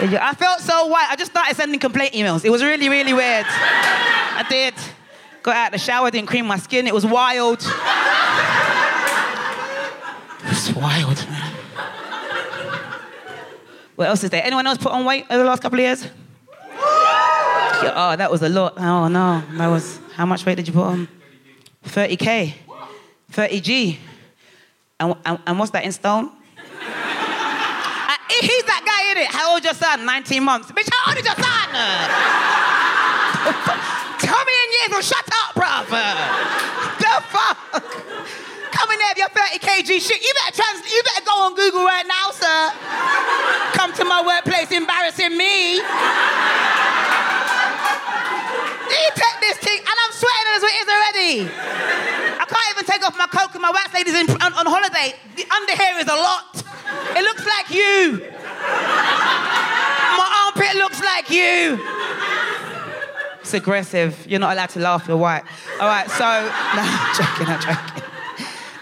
[0.00, 1.08] I felt so white.
[1.10, 2.44] I just started sending complaint emails.
[2.44, 3.46] It was really, really weird.
[3.48, 4.74] I did.
[5.42, 6.86] Got out the shower, didn't cream my skin.
[6.86, 7.60] It was wild.
[10.44, 11.54] It was wild, man.
[13.96, 14.44] What else is there?
[14.44, 16.06] Anyone else put on weight over the last couple of years?
[17.80, 18.74] Oh, that was a lot.
[18.76, 19.98] Oh no, that was.
[20.14, 21.08] How much weight did you put on?
[21.84, 22.54] 30k,
[23.32, 23.96] 30g.
[25.00, 26.30] And, and, and what's that in stone?
[28.28, 29.28] He's that guy in it.
[29.32, 30.04] How old your son?
[30.04, 30.70] 19 months.
[30.72, 31.68] Bitch, how old is your son?
[34.20, 35.88] Tell me in years or shut up, bruv.
[35.88, 37.56] The fuck?
[38.70, 40.20] Come in there with your 30 kg shit.
[40.22, 42.70] You better trans- you better go on Google right now, sir.
[43.74, 45.80] Come to my workplace embarrassing me.
[48.88, 51.48] You take this thing, and I'm sweating as it is already.
[52.38, 55.14] I can't even take off my coat because my wax lady's in, on, on holiday.
[55.36, 56.57] The under here is a lot.
[57.16, 58.22] It looks like you.
[60.18, 61.78] My armpit looks like you.
[63.40, 64.26] It's aggressive.
[64.28, 65.08] You're not allowed to laugh.
[65.08, 65.42] You're white.
[65.80, 66.08] All right.
[66.10, 67.46] So, no, I'm joking.
[67.46, 68.04] I'm joking.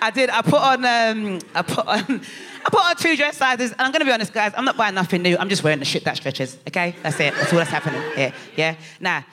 [0.02, 0.30] I did.
[0.30, 0.84] I put on.
[0.84, 2.20] Um, I put on.
[2.64, 4.52] I put on two dress sizes, and I'm gonna be honest, guys.
[4.56, 5.36] I'm not buying nothing new.
[5.38, 6.58] I'm just wearing the shit that stretches.
[6.66, 7.32] Okay, that's it.
[7.34, 8.32] That's all that's happening here.
[8.56, 8.74] Yeah.
[8.98, 9.24] Now,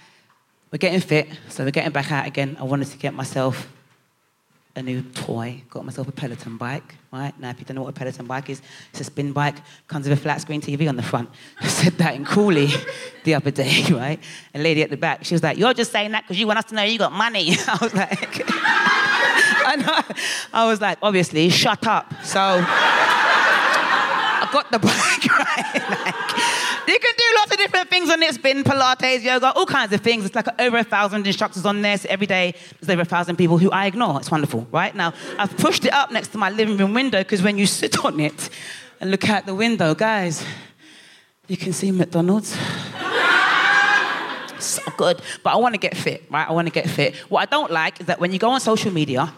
[0.72, 2.58] we're getting fit, so we're getting back out again.
[2.60, 3.68] I wanted to get myself
[4.76, 7.40] a new toy, got myself a Peloton bike, right?
[7.40, 8.60] Now, if you don't know what a Peloton bike is,
[8.90, 9.58] it's a spin bike,
[9.88, 11.30] comes with a flat screen TV on the front.
[11.62, 12.70] I said that in Crawley
[13.24, 14.20] the other day, right?
[14.56, 16.58] A lady at the back, she was like, You're just saying that because you want
[16.60, 17.56] us to know you got money.
[17.68, 18.42] I was like,
[19.66, 20.04] I.
[20.52, 22.12] I was like, Obviously, shut up.
[22.24, 25.90] So I got the bike, right?
[25.90, 26.16] Like,
[26.88, 27.33] you can do
[27.64, 28.34] different things on it.
[28.36, 30.26] Spin, Pilates, yoga, all kinds of things.
[30.26, 31.98] It's like over a thousand instructors on there.
[31.98, 34.20] So every day there's over a thousand people who I ignore.
[34.20, 34.94] It's wonderful, right?
[34.94, 38.04] Now, I've pushed it up next to my living room window because when you sit
[38.04, 38.50] on it
[39.00, 40.46] and look out the window, guys,
[41.48, 42.50] you can see McDonald's.
[44.60, 45.22] so good.
[45.44, 46.48] But I want to get fit, right?
[46.48, 47.16] I want to get fit.
[47.30, 49.34] What I don't like is that when you go on social media,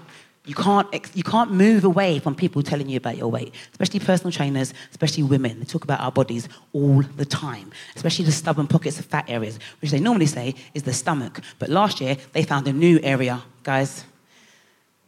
[0.46, 4.32] you can't, you can't move away from people telling you about your weight, especially personal
[4.32, 5.60] trainers, especially women.
[5.60, 9.60] They talk about our bodies all the time, especially the stubborn pockets of fat areas,
[9.82, 11.42] which they normally say is the stomach.
[11.58, 14.06] But last year, they found a new area, guys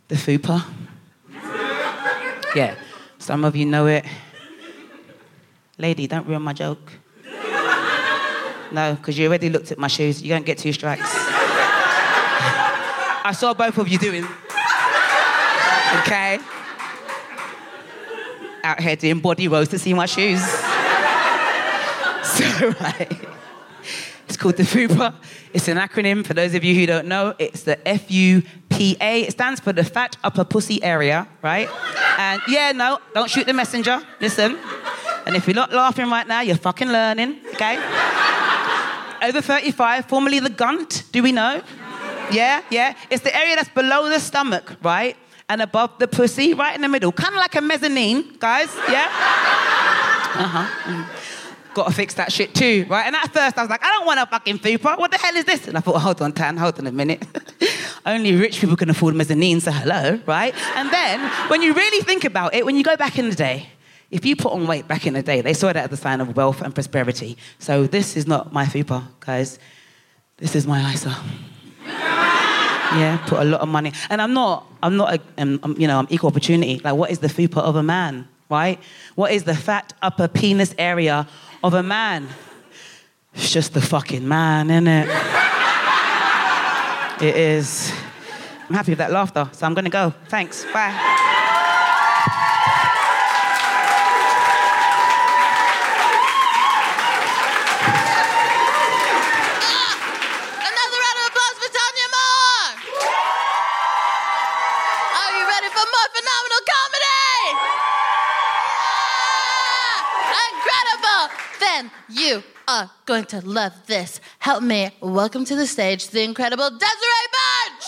[0.08, 0.64] the fupa.
[2.56, 2.76] yeah,
[3.20, 4.06] some of you know it.
[5.78, 6.94] Lady, don't ruin my joke.
[8.72, 10.22] No, because you already looked at my shoes.
[10.22, 11.04] You don't get two strikes.
[13.24, 14.28] I saw both of you doing.
[16.02, 16.40] Okay?
[18.64, 20.42] Out here doing body rolls to see my shoes.
[22.24, 23.28] so, right.
[24.28, 25.16] It's called the FUPA.
[25.54, 27.34] It's an acronym for those of you who don't know.
[27.40, 29.22] It's the F U P A.
[29.22, 31.70] It stands for the fat upper pussy area, right?
[32.18, 34.02] And yeah, no, don't shoot the messenger.
[34.20, 34.60] Listen.
[35.26, 37.76] And if you're not laughing right now, you're fucking learning, okay?
[39.22, 41.62] Over 35, formerly the gunt, do we know?
[42.32, 42.96] Yeah, yeah.
[43.10, 45.18] It's the area that's below the stomach, right?
[45.50, 47.12] And above the pussy, right in the middle.
[47.12, 49.08] Kind of like a mezzanine, guys, yeah?
[50.40, 50.92] Uh-huh.
[50.92, 51.74] Mm.
[51.74, 53.06] Gotta fix that shit too, right?
[53.06, 54.98] And at first I was like, I don't want a fucking fupa.
[54.98, 55.68] What the hell is this?
[55.68, 57.26] And I thought, hold on, Tan, hold on a minute.
[58.06, 60.56] Only rich people can afford mezzanine, so hello, right?
[60.76, 63.70] And then when you really think about it, when you go back in the day,
[64.10, 66.22] if you put on weight back in the day, they saw that as a sign
[66.22, 67.38] of wealth and prosperity.
[67.60, 69.60] So this is not my fupa, guys.
[70.38, 71.16] This is my ISA.
[72.96, 73.92] Yeah, put a lot of money.
[74.10, 76.80] And I'm not, I'm not, a, um, um, you know, I'm equal opportunity.
[76.84, 78.80] Like, what is the fupa of a man, right?
[79.16, 81.28] What is the fat upper penis area
[81.64, 82.28] of a man?
[83.34, 85.10] It's just the fucking man, isn't it?
[87.22, 87.92] it is.
[88.68, 90.14] I'm happy with that laughter, so I'm gonna go.
[90.28, 90.66] Thanks.
[90.74, 90.92] Bye.
[100.68, 102.68] Another round of applause for Thanyia Moore!
[105.16, 107.56] Are you ready for more phenomenal comedy?
[109.16, 110.44] Yeah!
[110.44, 111.32] Incredible!
[111.78, 114.20] Then you are going to love this.
[114.40, 117.86] Help me welcome to the stage the incredible Desiree Burch!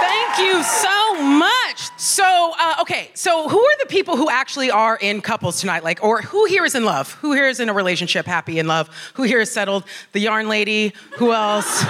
[0.00, 1.61] Thank you so much.
[2.02, 5.84] So, uh, okay, so who are the people who actually are in couples tonight?
[5.84, 7.12] Like, or who here is in love?
[7.20, 8.90] Who here is in a relationship, happy in love?
[9.14, 9.84] Who here is settled?
[10.10, 10.94] The yarn lady?
[11.18, 11.84] Who else?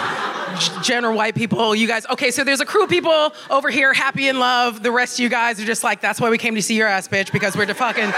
[0.82, 2.04] General white people, you guys.
[2.10, 4.82] Okay, so there's a crew of people over here, happy in love.
[4.82, 6.88] The rest of you guys are just like, that's why we came to see your
[6.88, 8.12] ass, bitch, because we're to fucking.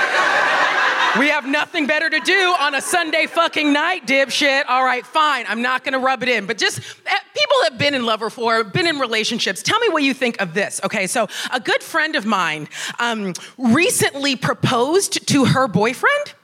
[1.19, 4.65] We have nothing better to do on a Sunday fucking night, dipshit.
[4.67, 5.45] All right, fine.
[5.49, 6.45] I'm not gonna rub it in.
[6.47, 9.63] But just eh, people have been in love before, been in relationships.
[9.63, 10.81] Tell me what you think of this.
[10.83, 16.35] Okay, so a good friend of mine um, recently proposed to her boyfriend.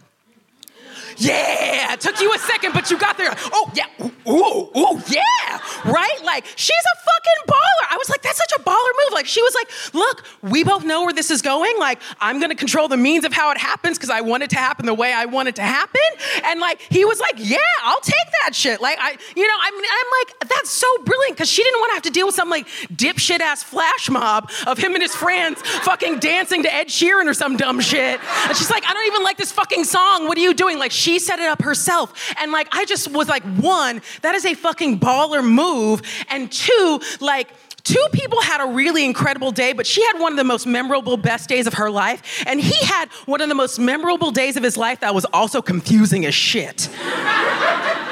[1.21, 3.35] Yeah, it took you a second, but you got there.
[3.53, 3.85] Oh, yeah.
[4.27, 5.61] Ooh, ooh, yeah.
[5.85, 6.19] Right?
[6.25, 7.93] Like, she's a fucking baller.
[7.93, 9.13] I was like, that's such a baller move.
[9.13, 11.79] Like, she was like, look, we both know where this is going.
[11.79, 14.57] Like, I'm gonna control the means of how it happens because I want it to
[14.57, 16.01] happen the way I want it to happen.
[16.45, 18.81] And like, he was like, yeah, I'll take that shit.
[18.81, 21.91] Like, I, you know, I mean, I'm like, that's so brilliant because she didn't want
[21.91, 25.15] to have to deal with some like dipshit ass flash mob of him and his
[25.15, 28.21] friends fucking dancing to Ed Sheeran or some dumb shit.
[28.49, 30.29] And she's like, I don't even like this fucking song.
[30.29, 30.79] What are you doing?
[30.79, 32.35] Like, she set it up herself.
[32.41, 36.03] And like, I just was like, one, that is a fucking baller move.
[36.31, 37.49] And two, like,
[37.83, 41.17] Two people had a really incredible day, but she had one of the most memorable,
[41.17, 42.45] best days of her life.
[42.47, 45.63] And he had one of the most memorable days of his life that was also
[45.63, 46.89] confusing as shit.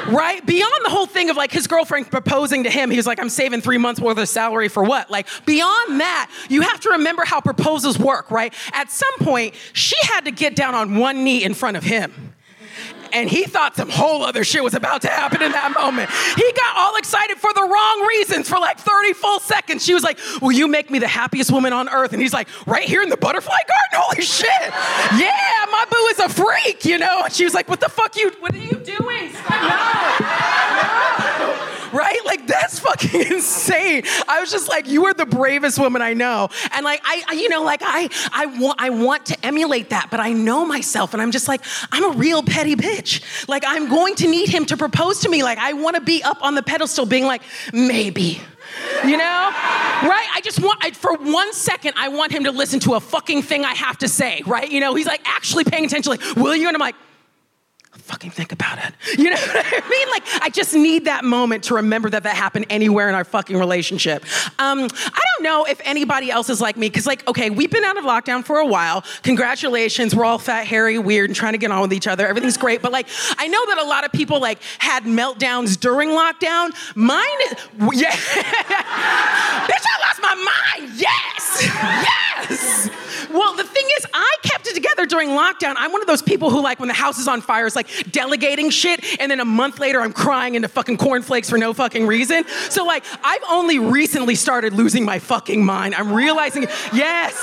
[0.07, 0.41] right?
[0.45, 3.29] Beyond the whole thing of like his girlfriend proposing to him, he was like, I'm
[3.29, 5.11] saving three months worth of salary for what?
[5.11, 8.53] Like, beyond that, you have to remember how proposals work, right?
[8.73, 12.33] At some point, she had to get down on one knee in front of him
[13.13, 16.09] and he thought some whole other shit was about to happen in that moment.
[16.35, 19.83] He got all excited for the wrong reasons for like 30 full seconds.
[19.85, 22.13] She was like, Will you make me the happiest woman on earth?
[22.13, 23.93] And he's like, Right here in the butterfly garden?
[23.93, 24.49] Holy shit.
[25.19, 27.23] Yeah, my boo is a freak, you know?
[27.23, 29.31] And she was like, What the fuck you, what are you doing?
[29.49, 29.59] No.
[31.39, 31.65] No.
[31.93, 32.19] Right?
[32.25, 34.03] Like that's fucking insane.
[34.27, 36.49] I was just like, you are the bravest woman I know.
[36.71, 40.19] And like, I, you know, like I, I want, I want to emulate that, but
[40.19, 43.47] I know myself and I'm just like, I'm a real petty bitch.
[43.47, 45.43] Like I'm going to need him to propose to me.
[45.43, 47.41] Like I want to be up on the pedestal being like,
[47.73, 48.41] maybe.
[49.03, 49.49] You know?
[50.03, 50.27] Right?
[50.33, 53.41] I just want, I, for one second, I want him to listen to a fucking
[53.41, 54.69] thing I have to say, right?
[54.69, 56.67] You know, he's like actually paying attention, like, will you?
[56.67, 56.95] And I'm like,
[57.99, 58.93] fucking think about it.
[59.17, 60.09] You know what I mean?
[60.09, 63.57] Like, I just need that moment to remember that that happened anywhere in our fucking
[63.57, 64.23] relationship.
[64.59, 67.83] Um, I don't know if anybody else is like me, because, like, okay, we've been
[67.83, 69.03] out of lockdown for a while.
[69.23, 72.27] Congratulations, we're all fat, hairy, weird, and trying to get on with each other.
[72.27, 72.81] Everything's great.
[72.81, 73.07] But, like,
[73.37, 76.71] I know that a lot of people, like, had meltdowns during lockdown.
[76.95, 78.11] Mine is, yeah.
[79.69, 80.91] Bitch, I lost my mind.
[80.95, 81.63] Yes.
[81.63, 82.89] Yes.
[83.31, 85.75] Well, the thing is, I kept it together during lockdown.
[85.77, 87.88] I'm one of those people who, like, when the house is on fire, is like
[88.11, 92.07] delegating shit, and then a month later, I'm crying into fucking cornflakes for no fucking
[92.07, 92.45] reason.
[92.69, 95.95] So, like, I've only recently started losing my fucking mind.
[95.95, 97.33] I'm realizing, yes,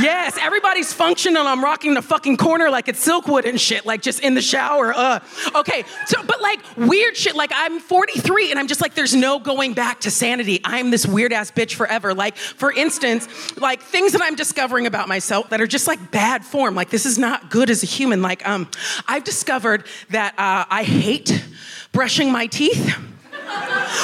[0.00, 1.46] yes, everybody's functional.
[1.46, 4.92] I'm rocking the fucking corner like it's Silkwood and shit, like just in the shower.
[4.94, 5.20] Uh.
[5.54, 7.34] Okay, so, but like, weird shit.
[7.34, 10.60] Like, I'm 43, and I'm just like, there's no going back to sanity.
[10.64, 12.14] I'm this weird ass bitch forever.
[12.14, 13.28] Like, for instance,
[13.60, 16.74] like things that I'm discovering about myself that are just like bad form.
[16.74, 18.22] Like this is not good as a human.
[18.22, 18.68] Like um,
[19.08, 19.73] I've discovered
[20.10, 21.44] that uh, I hate
[21.92, 22.96] brushing my teeth.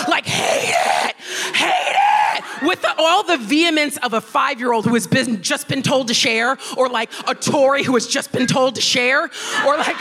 [0.09, 1.16] like hate it,
[1.56, 5.83] hate it, with the, all the vehemence of a five-year-old who has been just been
[5.83, 9.22] told to share, or like a Tory who has just been told to share,
[9.66, 9.96] or like,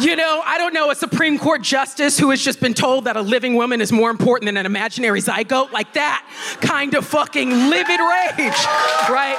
[0.00, 3.16] you know, I don't know, a Supreme Court justice who has just been told that
[3.16, 6.26] a living woman is more important than an imaginary zygote, like that
[6.60, 8.64] kind of fucking livid rage,
[9.08, 9.38] right?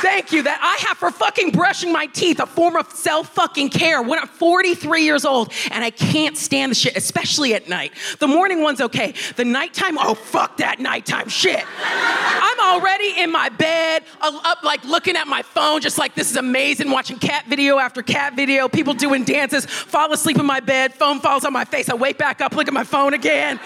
[0.00, 0.42] Thank you.
[0.42, 4.18] That I have for fucking brushing my teeth, a form of self fucking care when
[4.18, 7.92] I'm 43 years old and I can't stand the shit, especially at night.
[8.18, 9.14] The morning one's okay.
[9.36, 11.64] The nighttime, oh fuck that nighttime shit.
[11.78, 16.36] I'm already in my bed, up like looking at my phone, just like this is
[16.36, 20.94] amazing, watching cat video after cat video, people doing dances, fall asleep in my bed,
[20.94, 23.58] phone falls on my face, I wake back up, look at my phone again.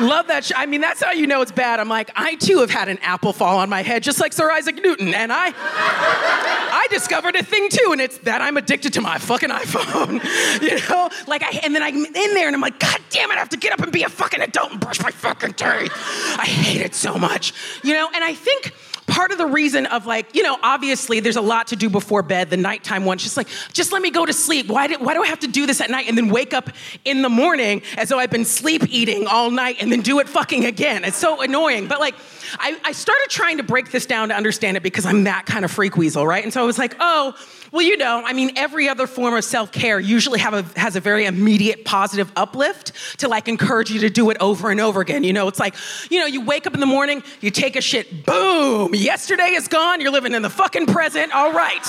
[0.00, 0.56] Love that shit.
[0.56, 1.80] I mean, that's how you know it's bad.
[1.80, 4.48] I'm like, I too have had an apple fall on my head, just like Sir
[4.50, 9.00] Isaac Newton, and I I discovered a thing too, and it's that I'm addicted to
[9.00, 10.22] my fucking iPhone.
[10.62, 11.08] you know?
[11.26, 13.48] Like I and then I'm in there and I'm like, God damn it, I have
[13.50, 15.92] to get up and be a fucking adult and brush my fucking teeth.
[16.38, 17.52] I hate it so much.
[17.82, 18.72] You know, and I think
[19.08, 22.22] part of the reason of like, you know, obviously there's a lot to do before
[22.22, 23.18] bed, the nighttime one.
[23.18, 24.68] She's like, just let me go to sleep.
[24.68, 26.70] Why do, why do I have to do this at night and then wake up
[27.04, 30.28] in the morning as though I've been sleep eating all night and then do it
[30.28, 31.04] fucking again?
[31.04, 31.88] It's so annoying.
[31.88, 32.14] But like,
[32.58, 35.64] I, I started trying to break this down to understand it because I'm that kind
[35.64, 36.44] of freak weasel, right?
[36.44, 37.34] And so I was like, oh,
[37.72, 40.96] well, you know, I mean, every other form of self care usually have a, has
[40.96, 45.00] a very immediate positive uplift to like encourage you to do it over and over
[45.00, 45.24] again.
[45.24, 45.74] You know, it's like,
[46.10, 49.68] you know, you wake up in the morning, you take a shit, boom, yesterday is
[49.68, 51.84] gone, you're living in the fucking present, all right.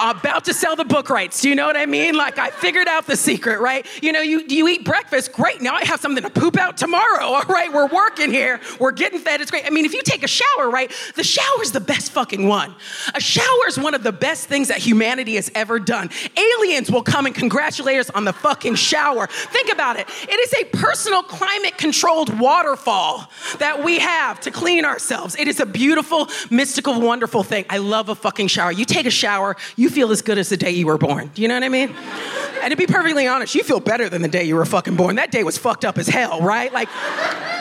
[0.00, 2.14] About to sell the book rights, do you know what I mean?
[2.14, 3.86] Like, I figured out the secret, right?
[4.02, 7.24] You know, you, you eat breakfast, great, now I have something to poop out tomorrow,
[7.26, 7.72] all right?
[7.72, 9.66] We're working here, we're getting fed, it's great.
[9.66, 12.74] I mean, if you take a shower, right, the shower's the best fucking one.
[13.14, 16.08] A shower is one of the best things that that humanity has ever done.
[16.36, 19.26] Aliens will come and congratulate us on the fucking shower.
[19.26, 20.08] Think about it.
[20.22, 25.34] It is a personal climate controlled waterfall that we have to clean ourselves.
[25.36, 27.64] It is a beautiful, mystical, wonderful thing.
[27.68, 28.70] I love a fucking shower.
[28.70, 31.32] You take a shower, you feel as good as the day you were born.
[31.34, 31.94] Do you know what I mean?
[32.62, 35.16] And to be perfectly honest, you feel better than the day you were fucking born.
[35.16, 36.72] That day was fucked up as hell, right?
[36.72, 36.88] Like,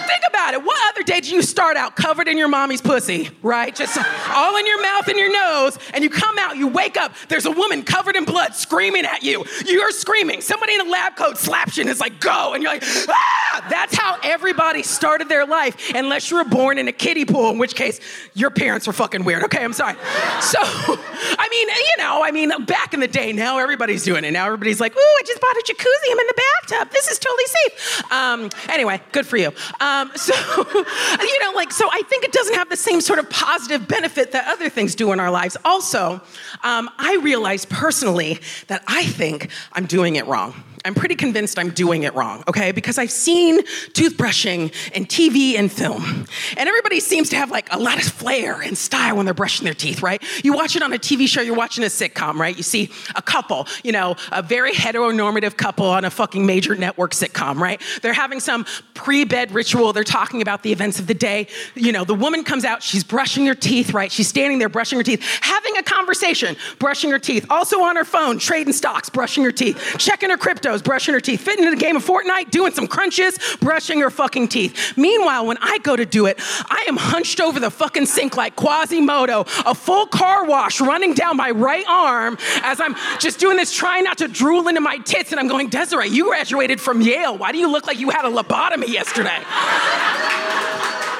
[0.07, 0.63] think about it.
[0.63, 3.75] What other day do you start out covered in your mommy's pussy, right?
[3.75, 3.97] Just
[4.29, 7.45] all in your mouth and your nose, and you come out, you wake up, there's
[7.45, 9.45] a woman covered in blood screaming at you.
[9.65, 10.41] You're screaming.
[10.41, 12.53] Somebody in a lab coat slaps you and is like, go.
[12.53, 13.67] And you're like, ah!
[13.69, 17.57] That's how everybody started their life, unless you were born in a kiddie pool, in
[17.57, 17.99] which case
[18.33, 19.43] your parents were fucking weird.
[19.43, 19.95] Okay, I'm sorry.
[20.41, 24.31] So, I mean, you know, I mean, back in the day, now everybody's doing it.
[24.31, 26.11] Now everybody's like, ooh, I just bought a jacuzzi.
[26.11, 26.91] I'm in the bathtub.
[26.91, 28.11] This is totally safe.
[28.11, 29.51] Um, anyway, good for you.
[29.79, 30.33] Um, so,
[30.73, 34.31] you know, like, so I think it doesn't have the same sort of positive benefit
[34.31, 35.57] that other things do in our lives.
[35.65, 36.21] Also,
[36.63, 40.53] um, I realize personally that I think I'm doing it wrong.
[40.85, 42.71] I'm pretty convinced I'm doing it wrong, okay?
[42.71, 43.63] Because I've seen
[43.93, 46.25] toothbrushing in TV and film.
[46.55, 49.65] And everybody seems to have like a lot of flair and style when they're brushing
[49.65, 50.21] their teeth, right?
[50.43, 52.55] You watch it on a TV show, you're watching a sitcom, right?
[52.55, 57.11] You see a couple, you know, a very heteronormative couple on a fucking major network
[57.11, 57.81] sitcom, right?
[58.01, 61.47] They're having some pre bed ritual, they're talking about the events of the day.
[61.75, 64.11] You know, the woman comes out, she's brushing her teeth, right?
[64.11, 67.45] She's standing there brushing her teeth, having a conversation, brushing her teeth.
[67.49, 71.19] Also on her phone, trading stocks, brushing her teeth, checking her crypto Bartos brushing her
[71.19, 74.97] teeth, fitting in a game of Fortnite, doing some crunches, brushing her fucking teeth.
[74.97, 78.55] Meanwhile, when I go to do it, I am hunched over the fucking sink like
[78.55, 83.73] Quasimodo, a full car wash running down my right arm as I'm just doing this,
[83.73, 85.31] trying not to drool into my tits.
[85.31, 87.37] And I'm going, Desiree, you graduated from Yale.
[87.37, 89.43] Why do you look like you had a lobotomy yesterday?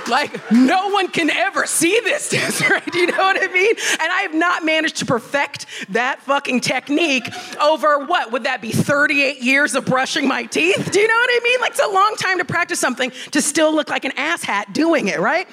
[0.09, 2.81] Like, no one can ever see this, Desiree.
[2.91, 3.73] Do you know what I mean?
[3.99, 7.29] And I have not managed to perfect that fucking technique
[7.61, 8.31] over what?
[8.31, 10.91] Would that be 38 years of brushing my teeth?
[10.91, 11.61] Do you know what I mean?
[11.61, 15.07] Like, it's a long time to practice something to still look like an asshat doing
[15.07, 15.47] it, right?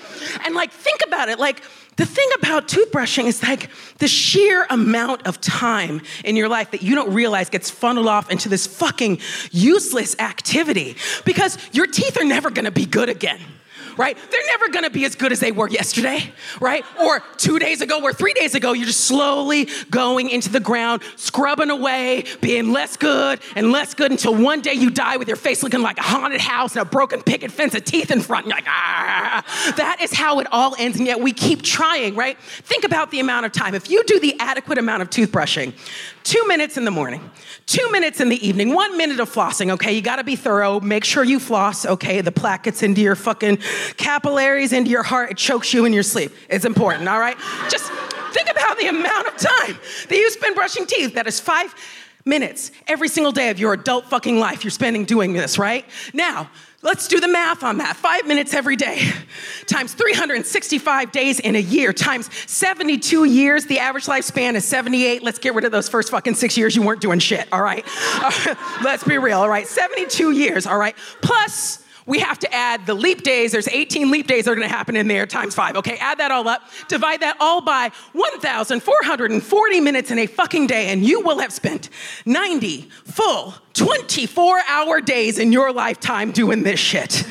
[0.44, 1.38] And like, think about it.
[1.38, 1.62] Like,
[1.96, 6.82] the thing about toothbrushing is like the sheer amount of time in your life that
[6.82, 9.20] you don't realize gets funneled off into this fucking
[9.52, 13.38] useless activity because your teeth are never gonna be good again
[13.96, 14.16] right?
[14.30, 16.84] They're never gonna be as good as they were yesterday, right?
[17.00, 18.72] Or two days ago or three days ago.
[18.72, 24.10] You're just slowly going into the ground, scrubbing away, being less good and less good
[24.10, 26.88] until one day you die with your face looking like a haunted house and a
[26.88, 28.46] broken picket fence of teeth in front.
[28.46, 29.44] You're like, ah.
[29.76, 32.38] That is how it all ends, and yet we keep trying, right?
[32.38, 33.74] Think about the amount of time.
[33.74, 35.74] If you do the adequate amount of toothbrushing,
[36.24, 37.30] two minutes in the morning,
[37.66, 39.92] two minutes in the evening, one minute of flossing, okay?
[39.92, 40.80] You gotta be thorough.
[40.80, 42.20] Make sure you floss, okay?
[42.22, 43.58] The plaque gets into your fucking
[43.96, 45.30] capillaries, into your heart.
[45.30, 46.32] It chokes you in your sleep.
[46.48, 47.36] It's important, all right?
[47.68, 47.92] Just
[48.32, 51.14] think about the amount of time that you spend brushing teeth.
[51.14, 51.74] That is five
[52.24, 55.84] minutes every single day of your adult fucking life you're spending doing this, right?
[56.14, 56.50] Now,
[56.84, 57.96] Let's do the math on that.
[57.96, 59.10] Five minutes every day
[59.66, 63.64] times 365 days in a year times 72 years.
[63.64, 65.22] The average lifespan is 78.
[65.22, 67.84] Let's get rid of those first fucking six years you weren't doing shit, all right?
[68.84, 69.66] let's be real, all right?
[69.66, 70.94] 72 years, all right?
[71.22, 73.52] Plus, we have to add the leap days.
[73.52, 75.76] There's 18 leap days that are gonna happen in there times five.
[75.76, 80.88] Okay, add that all up, divide that all by 1,440 minutes in a fucking day,
[80.88, 81.88] and you will have spent
[82.26, 87.26] 90 full 24 hour days in your lifetime doing this shit.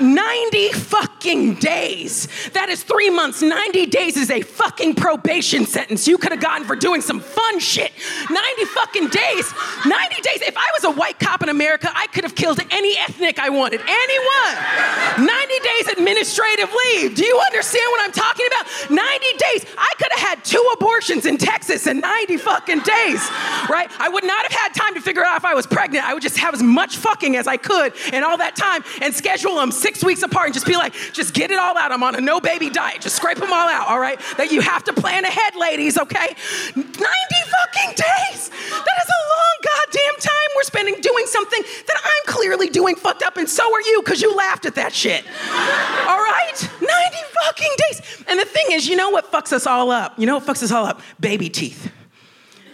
[0.00, 0.72] 90
[1.20, 2.28] fucking days.
[2.54, 3.42] That is three months.
[3.42, 7.58] 90 days is a fucking probation sentence you could have gotten for doing some fun
[7.58, 7.92] shit.
[8.30, 9.52] 90 fucking days.
[9.84, 10.40] 90 days.
[10.40, 13.50] If I was a white cop in America, I could have killed any ethnic I
[13.50, 13.82] wanted.
[13.86, 15.26] Anyone.
[15.26, 17.14] 90 days administrative leave.
[17.16, 18.90] Do you understand what I'm talking about?
[18.90, 19.66] 90 days.
[19.76, 23.20] I could have had two abortions in Texas in 90 fucking days,
[23.68, 23.90] right?
[23.98, 26.08] I would not have had time to figure out if I was pregnant.
[26.08, 29.14] I would just have as much fucking as I could in all that time and
[29.14, 31.92] schedule them six weeks apart and just be like, just get it all out.
[31.92, 33.00] I'm on a no baby diet.
[33.00, 34.20] Just scrape them all out, all right?
[34.36, 36.34] That you have to plan ahead, ladies, okay?
[36.76, 38.48] 90 fucking days.
[38.48, 43.22] That is a long goddamn time we're spending doing something that I'm clearly doing fucked
[43.22, 45.24] up, and so are you because you laughed at that shit.
[45.26, 46.70] All right?
[46.80, 48.24] 90 fucking days.
[48.28, 50.18] And the thing is, you know what fucks us all up?
[50.18, 51.00] You know what fucks us all up?
[51.18, 51.92] Baby teeth.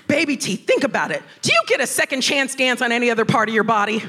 [0.09, 1.23] Baby teeth, think about it.
[1.43, 4.03] Do you get a second chance dance on any other part of your body?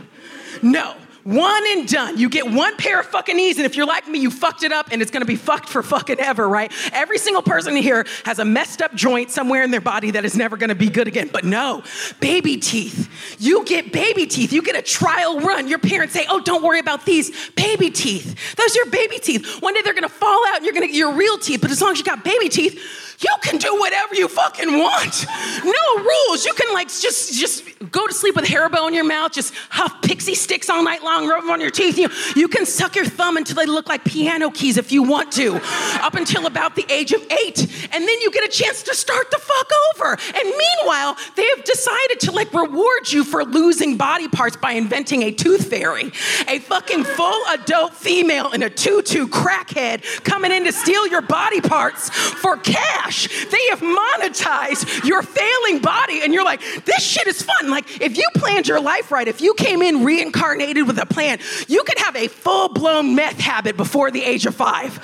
[0.61, 0.95] No.
[1.27, 2.17] One and done.
[2.17, 4.71] You get one pair of fucking knees, and if you're like me, you fucked it
[4.71, 6.71] up and it's gonna be fucked for fucking ever, right?
[6.93, 10.37] Every single person here has a messed up joint somewhere in their body that is
[10.37, 11.29] never gonna be good again.
[11.33, 11.83] But no,
[12.21, 13.09] baby teeth.
[13.39, 14.53] You get baby teeth.
[14.53, 15.67] You get a trial run.
[15.67, 18.55] Your parents say, oh, don't worry about these baby teeth.
[18.55, 19.61] Those are your baby teeth.
[19.61, 21.81] One day they're gonna fall out and you're gonna get your real teeth, but as
[21.81, 22.81] long as you got baby teeth,
[23.19, 25.25] you can do whatever you fucking want.
[25.63, 26.45] No rules.
[26.45, 30.01] You can like just just go to sleep with Haribo in your mouth, just huff
[30.03, 31.97] pixie sticks all night long, rub them on your teeth.
[31.97, 35.31] You, you can suck your thumb until they look like piano keys if you want
[35.33, 35.59] to,
[36.01, 37.61] up until about the age of eight.
[37.93, 40.11] And then you get a chance to start the fuck over.
[40.11, 45.23] And meanwhile, they have decided to like reward you for losing body parts by inventing
[45.23, 46.11] a tooth fairy.
[46.47, 51.61] A fucking full adult female in a tutu crackhead coming in to steal your body
[51.61, 53.27] parts for cash.
[53.45, 57.69] They have monetized your failing body, and you're like, this shit is fun.
[57.69, 61.39] Like, if you planned your life right, if you came in reincarnated with a plan,
[61.67, 64.97] you could have a full blown meth habit before the age of five.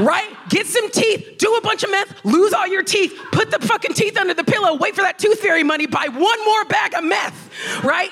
[0.00, 0.28] Right?
[0.48, 3.92] Get some teeth, do a bunch of meth, lose all your teeth, put the fucking
[3.94, 7.04] teeth under the pillow, wait for that tooth fairy money, buy one more bag of
[7.04, 7.50] meth,
[7.84, 8.10] right?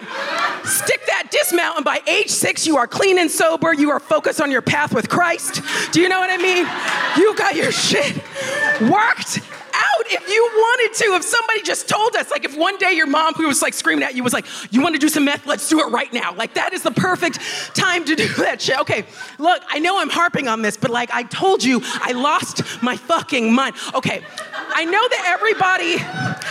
[0.64, 3.72] Stick that dismount, and by age six, you are clean and sober.
[3.72, 5.62] You are focused on your path with Christ.
[5.92, 6.66] Do you know what I mean?
[7.16, 8.16] You got your shit
[8.90, 9.40] worked
[9.74, 11.04] out if you wanted to.
[11.14, 14.04] If somebody just told us, like if one day your mom who was like screaming
[14.04, 15.46] at you was like, you want to do some meth?
[15.46, 16.34] Let's do it right now.
[16.34, 17.38] Like that is the perfect
[17.74, 18.78] time to do that shit.
[18.80, 19.04] Okay,
[19.38, 22.96] look, I know I'm harping on this, but like I told you, I lost my
[22.96, 23.76] fucking mind.
[23.94, 25.96] Okay, I know that everybody,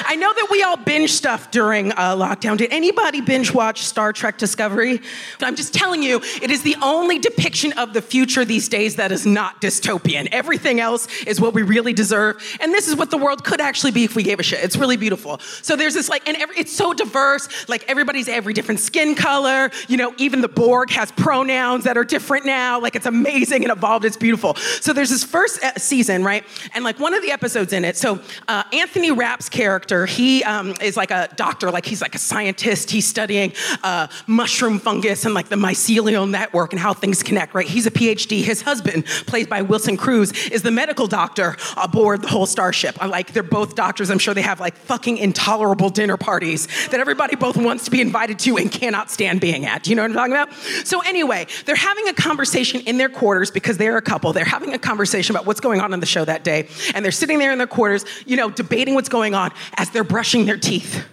[0.06, 2.58] I know that we all binge stuff during uh, lockdown.
[2.58, 5.00] Did anybody binge watch Star Trek Discovery?
[5.40, 8.96] But I'm just telling you, it is the only depiction of the future these days
[8.98, 10.28] that is not dystopian.
[10.32, 12.42] Everything else is what we really deserve.
[12.60, 14.64] And this is what the world could actually be if we gave a shit.
[14.64, 15.40] It's really beautiful.
[15.62, 17.48] So there's this like, and every, it's so diverse.
[17.70, 19.72] Like everybody's every different skin color.
[19.88, 22.80] You know, even the Borg has pronouns that are different now.
[22.80, 24.06] Like it's amazing and evolved.
[24.06, 24.56] It's beautiful.
[24.56, 26.44] So there's this first uh, season, right?
[26.74, 27.98] And like one of the episodes in it.
[27.98, 31.72] So uh, Anthony Rapp's character, he um, is like a doctor.
[31.72, 32.92] Like he's like a scientist.
[32.92, 33.54] He's studying
[33.84, 37.54] uh, mushroom fungus and like the mycelial network and how things connect.
[37.54, 37.68] Right?
[37.68, 38.44] He's a PhD.
[38.44, 42.99] His husband, played by Wilson Cruz, is the medical doctor aboard the whole starship.
[43.08, 44.10] Like they're both doctors.
[44.10, 48.02] I'm sure they have like fucking intolerable dinner parties that everybody both wants to be
[48.02, 49.84] invited to and cannot stand being at.
[49.84, 50.54] Do you know what I'm talking about?
[50.86, 54.34] So anyway, they're having a conversation in their quarters because they're a couple.
[54.34, 57.12] They're having a conversation about what's going on in the show that day, and they're
[57.12, 60.58] sitting there in their quarters, you know, debating what's going on as they're brushing their
[60.58, 61.06] teeth.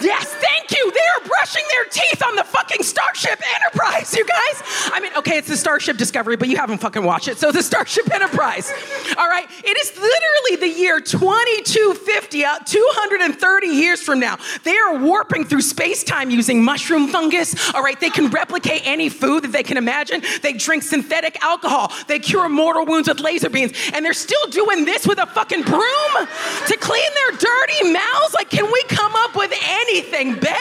[0.00, 0.34] Yes,
[0.64, 0.92] thank you.
[0.92, 4.62] They are brushing their teeth on the fucking Starship Enterprise, you guys.
[4.92, 7.38] I mean, okay, it's the Starship Discovery, but you haven't fucking watched it.
[7.38, 8.72] So the Starship Enterprise.
[9.16, 14.38] All right, it is literally the year 2250, uh, 230 years from now.
[14.62, 17.74] They are warping through space time using mushroom fungus.
[17.74, 20.22] All right, they can replicate any food that they can imagine.
[20.42, 21.92] They drink synthetic alcohol.
[22.06, 23.72] They cure mortal wounds with laser beams.
[23.92, 26.26] And they're still doing this with a fucking broom
[26.66, 28.34] to clean their dirty mouths.
[28.34, 30.53] Like, can we come up with anything better,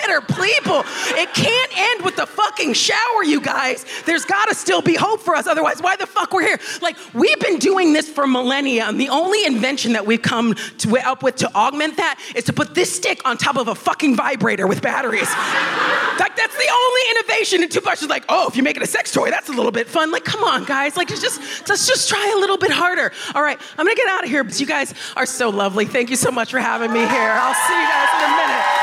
[0.64, 0.84] people?
[1.18, 3.86] It can't end with the fucking shower, you guys.
[4.06, 5.48] There's gotta still be hope for us.
[5.48, 6.60] Otherwise, why the fuck we're here?
[6.82, 8.86] Like, we've been doing this for millennia.
[8.86, 12.54] And the only invention that we've come to, up with to augment that is to
[12.54, 15.22] put this stick on top of a fucking vibrator with batteries.
[16.20, 17.64] like, that's the only innovation.
[17.64, 19.72] And toothbrush is like, oh, if you make it a sex toy, that's a little
[19.72, 20.12] bit fun.
[20.12, 20.98] Like, come on, guys.
[20.98, 23.12] Like, just, let's just try a little bit harder.
[23.36, 25.86] All right, I'm gonna get out of here, but you guys are so lovely.
[25.86, 27.08] Thank you so much for having me here.
[27.10, 28.83] I'll see you guys in a minute.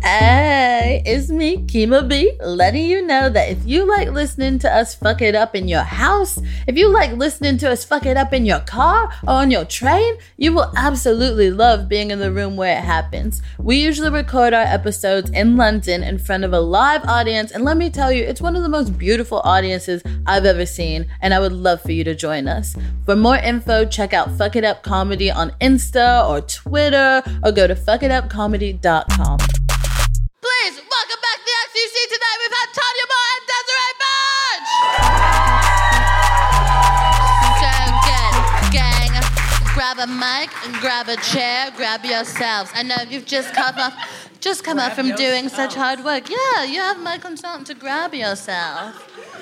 [0.00, 4.94] Hey, it's me, Kemah Bob, letting you know that if you like listening to us
[4.94, 8.32] fuck it up in your house, if you like listening to us fuck it up
[8.32, 12.56] in your car or on your train, you will absolutely love being in the room
[12.56, 13.42] where it happens.
[13.58, 17.76] We usually record our episodes in London in front of a live audience, and let
[17.76, 21.40] me tell you, it's one of the most beautiful audiences I've ever seen, and I
[21.40, 22.76] would love for you to join us.
[23.04, 27.66] For more info, check out Fuck It Up Comedy on Insta or Twitter, or go
[27.66, 29.38] to focitupcomedy.com.
[30.40, 32.38] Please welcome back to the XCC tonight.
[32.42, 34.70] We've had Thanyia Moore and Desiree Burch.
[37.58, 37.72] So
[38.08, 38.34] good,
[38.72, 39.12] gang.
[39.74, 41.70] Grab a mic and grab a chair.
[41.76, 42.70] Grab yourselves.
[42.74, 43.94] I know you've just come off,
[44.40, 46.28] just come up from doing such hard work.
[46.30, 48.94] Yeah, you have my consent to grab yourself.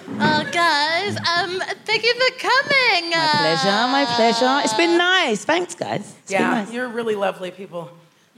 [0.08, 3.10] Oh, guys, um, thank you for coming.
[3.10, 4.60] My pleasure, my pleasure.
[4.64, 5.44] It's been nice.
[5.44, 6.14] Thanks, guys.
[6.22, 6.72] It's been Yeah, nice.
[6.72, 7.90] you're really lovely people.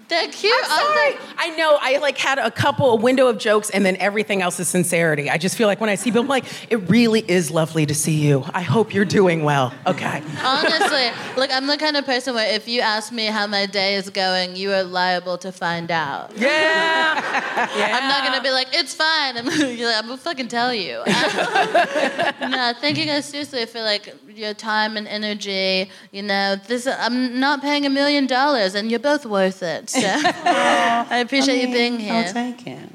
[0.09, 0.53] They're cute.
[0.65, 1.15] I'm sorry.
[1.37, 1.79] I know.
[1.81, 5.29] I like had a couple, a window of jokes, and then everything else is sincerity.
[5.29, 7.95] I just feel like when I see people, I'm like, it really is lovely to
[7.95, 8.45] see you.
[8.55, 9.75] I hope you're doing well.
[9.87, 10.23] Okay.
[10.43, 13.97] Honestly, look, I'm the kind of person where if you ask me how my day
[13.97, 16.33] is going, you are liable to find out.
[16.37, 16.49] Yeah.
[16.49, 17.99] yeah.
[18.01, 19.37] I'm not gonna be like, it's fine.
[19.37, 21.03] I'm, like, I'm gonna fucking tell you.
[22.49, 25.91] no, thank you guys seriously for like your time and energy.
[26.13, 29.98] You know, this I'm not paying a million dollars, and you're both worth it.
[31.09, 32.13] So I appreciate you being here.
[32.15, 32.89] I'll take it.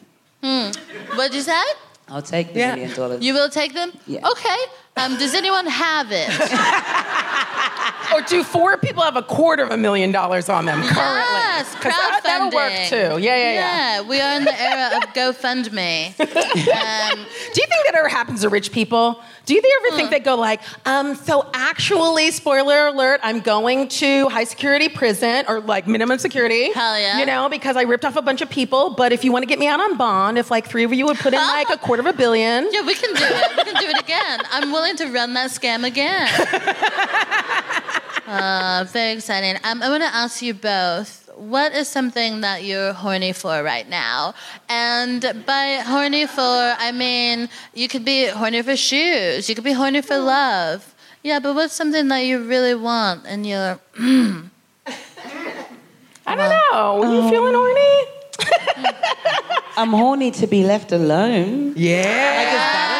[1.15, 1.61] What'd you say?
[2.09, 2.75] I'll take the Yeah.
[2.75, 3.23] million dollars.
[3.23, 3.91] You will take them?
[4.05, 4.27] Yeah.
[4.29, 4.57] Okay.
[4.97, 6.29] Um, does anyone have it?
[8.13, 10.93] or do four people have a quarter of a million dollars on them currently?
[10.97, 13.21] Yes, 'Cause that, that'll work too.
[13.21, 13.99] Yeah, yeah, yeah.
[13.99, 16.13] Yeah, we are in the era of GoFundMe.
[16.73, 17.19] Um,
[17.53, 19.19] Do you think that ever happens to rich people?
[19.45, 24.29] Do you ever think they go like, um, so actually, spoiler alert, I'm going to
[24.29, 26.71] high security prison or like minimum security.
[26.71, 27.19] Hell yeah.
[27.19, 28.91] You know, because I ripped off a bunch of people.
[28.91, 31.05] But if you want to get me out on bond, if like three of you
[31.05, 32.69] would put in like a quarter of a billion.
[32.71, 33.57] yeah, we can do it.
[33.57, 34.39] We can do it again.
[34.51, 36.29] I'm willing to run that scam again.
[38.25, 39.57] Uh, very exciting.
[39.63, 41.29] Um, I want to ask you both.
[41.35, 44.35] What is something that you're horny for right now?
[44.69, 49.49] And by horny for, I mean you could be horny for shoes.
[49.49, 50.93] You could be horny for love.
[51.23, 53.79] Yeah, but what's something that you really want and you're
[56.25, 57.03] I don't know.
[57.03, 58.05] Are you feeling horny?
[59.77, 61.73] I'm horny to be left alone.
[61.75, 62.03] Yeah.
[62.03, 62.93] Like, is that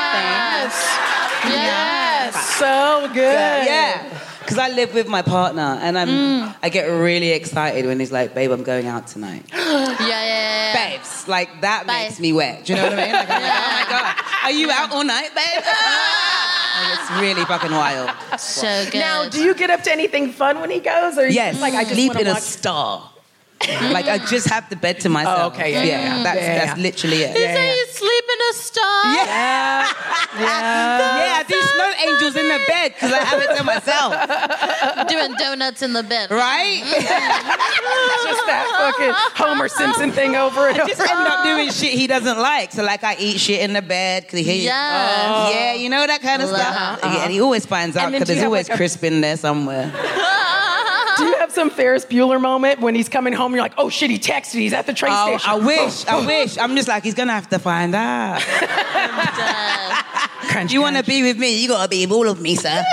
[1.46, 2.50] yes.
[2.58, 3.36] So good.
[3.36, 3.66] a?
[3.66, 4.23] Yeah.
[4.54, 6.56] Because I live with my partner, and I'm mm.
[6.62, 10.74] I get really excited when he's like, "Babe, I'm going out tonight." Yeah, yeah, yeah.
[10.74, 10.98] yeah.
[10.98, 12.04] Babes, like that Bye.
[12.04, 12.66] makes me wet.
[12.66, 13.14] Do you know what I mean?
[13.14, 15.64] Like, I'm like, oh my god, are you out all night, babe?
[16.76, 18.10] Like, it's really fucking wild.
[18.40, 19.00] So good.
[19.00, 21.18] Now, do you get up to anything fun when he goes?
[21.20, 23.10] Or you Yes, just like I just sleep wanna in a watch- star.
[23.94, 25.54] like I just have the bed to oh, myself.
[25.54, 26.24] Oh, okay, yeah, yeah.
[26.24, 26.84] that's Yeah, yeah, that's yeah.
[26.84, 27.38] literally it.
[27.38, 29.04] You say you sleep in a star?
[29.16, 29.94] Yeah.
[30.40, 31.10] Yeah.
[31.24, 35.34] Yeah, I do snow angels in the bed because I have it to myself, Doing
[35.38, 36.32] donuts in the bed.
[36.32, 36.82] right?
[36.84, 40.76] just that fucking Homer Simpson thing over it.
[40.76, 42.72] Just end up doing shit he doesn't like.
[42.72, 45.26] So like I eat shit in the bed because he, Yes.
[45.28, 46.60] Oh, yeah, you know that kind of Love.
[46.62, 47.00] stuff.
[47.04, 49.92] Yeah, and he always finds out because there's always like, a- crisp in there somewhere.
[51.18, 53.54] Do you have some Ferris Bueller moment when he's coming home?
[53.54, 54.56] You're like, oh shit, he texted.
[54.56, 55.50] He's at the train Oh, station.
[55.52, 56.58] I wish, I wish.
[56.58, 58.42] I'm just like he's gonna have to find out.
[60.56, 61.62] Uh, you want to be with me?
[61.62, 62.84] You gotta be all of me, sir.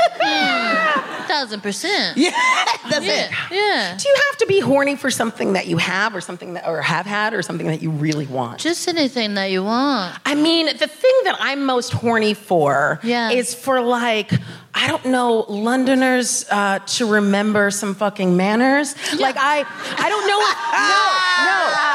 [1.30, 2.16] Thousand percent.
[2.16, 2.30] Yeah,
[2.90, 3.24] that's Yeah.
[3.24, 3.30] it.
[3.50, 3.96] Yeah.
[3.98, 6.82] Do you have to be horny for something that you have, or something that, or
[6.82, 8.58] have had, or something that you really want?
[8.60, 10.16] Just anything that you want.
[10.26, 13.30] I mean, the thing that I'm most horny for Yeah.
[13.30, 14.32] is for like,
[14.74, 18.94] I don't know, Londoners uh, to remember some fucking manners.
[19.18, 19.64] Like I,
[19.98, 20.40] I don't know.
[20.88, 21.00] no,
[21.50, 21.89] no,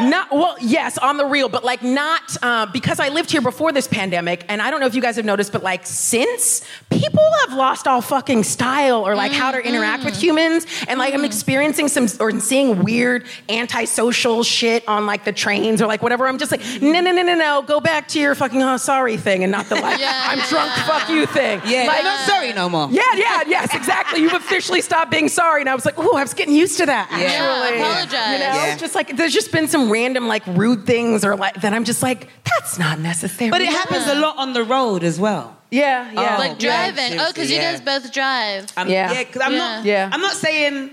[0.00, 0.56] not well.
[0.60, 4.44] Yes, on the real, but like not uh, because I lived here before this pandemic,
[4.48, 7.86] and I don't know if you guys have noticed, but like since people have lost
[7.86, 10.22] all fucking style or like how to interact with mm-hmm.
[10.22, 11.26] humans, and like I'm mm-hmm.
[11.26, 16.26] experiencing some or seeing weird antisocial shit on like the trains or like whatever.
[16.26, 19.16] I'm just like, no, no, no, no, no, go back to your fucking oh sorry
[19.16, 20.86] thing, and not the like Yeah, I'm yeah, drunk, yeah.
[20.86, 21.60] fuck you thing.
[21.66, 22.88] Yeah, like, not sorry no more.
[22.90, 24.20] yeah, yeah, yes, exactly.
[24.20, 26.86] You've officially stopped being sorry, and I was like, oh I was getting used to
[26.86, 27.16] that." Yeah.
[27.16, 28.32] Actually, Yeah, apologize.
[28.32, 28.76] You know, Yeah.
[28.76, 31.72] just like there's just been some random like rude things or like that.
[31.72, 33.50] I'm just like, that's not necessary.
[33.50, 35.56] But it happens a lot on the road as well.
[35.70, 36.36] Yeah, yeah.
[36.36, 36.38] Oh.
[36.38, 37.18] Like yeah, driving.
[37.20, 38.66] oh, because you seriously, guys both drive.
[38.76, 39.12] I'm, Yeah.
[39.12, 39.84] yeah, because I'm not.
[39.84, 40.08] Yeah.
[40.12, 40.90] I'm not saying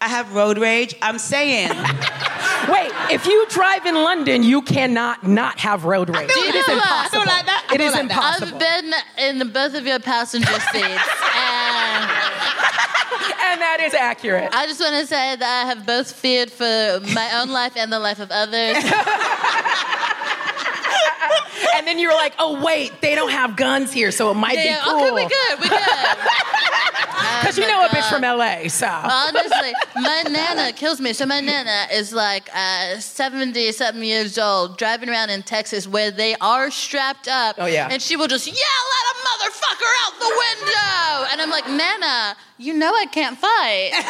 [0.00, 0.94] I have road rage.
[1.02, 1.68] I'm saying
[2.68, 6.30] Wait, if you drive in London, you cannot not have road rage.
[6.32, 6.76] Do you It is what?
[6.76, 7.20] Impossible.
[7.22, 7.66] feel like that.
[7.70, 8.14] I It feel is like that.
[8.14, 8.54] impossible.
[8.62, 12.10] I've been in both of your passenger seats, and
[13.42, 14.50] and that is accurate.
[14.52, 17.92] I just want to say that I have both feared for my own life and
[17.92, 18.76] the life of others.
[21.76, 24.62] and then you're like, oh wait, they don't have guns here, so it might Yeah,
[24.62, 24.94] be yeah, cool.
[25.02, 25.78] okay, we good, we good.
[27.40, 28.86] Because you Oh know my a bitch from LA, so.
[28.88, 31.12] Honestly, my nana kills me.
[31.12, 36.10] So my nana is like uh, 70 something years old, driving around in Texas where
[36.10, 37.56] they are strapped up.
[37.58, 37.88] Oh, yeah.
[37.90, 41.26] And she will just yell at a motherfucker out the window.
[41.32, 43.92] And I'm like, Nana, you know I can't fight.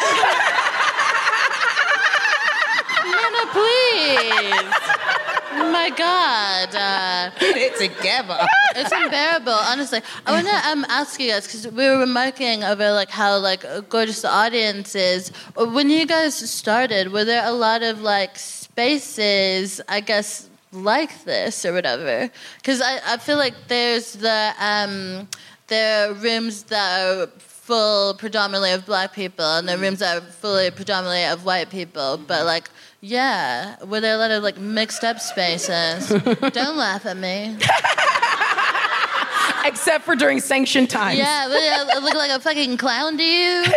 [3.05, 5.32] Nana, please.
[5.55, 6.75] My God.
[6.75, 8.37] Uh, put it together.
[8.75, 10.01] it's unbearable, honestly.
[10.25, 13.65] I want to um, ask you guys because we were remarking over like how like
[13.89, 15.29] gorgeous the audience is.
[15.55, 19.81] When you guys started, were there a lot of like spaces?
[19.87, 22.31] I guess like this or whatever.
[22.57, 25.27] Because I, I feel like there's the um,
[25.67, 27.27] there are rooms that are
[27.63, 29.81] full predominantly of black people and the mm.
[29.81, 32.17] rooms are fully predominantly of white people.
[32.17, 32.45] But mm.
[32.45, 32.69] like.
[33.05, 36.07] Yeah, were there a lot of like mixed up spaces?
[36.07, 37.57] Don't laugh at me.
[39.65, 41.19] Except for during sanctioned times.
[41.19, 43.65] Yeah, I look like a fucking clown to you.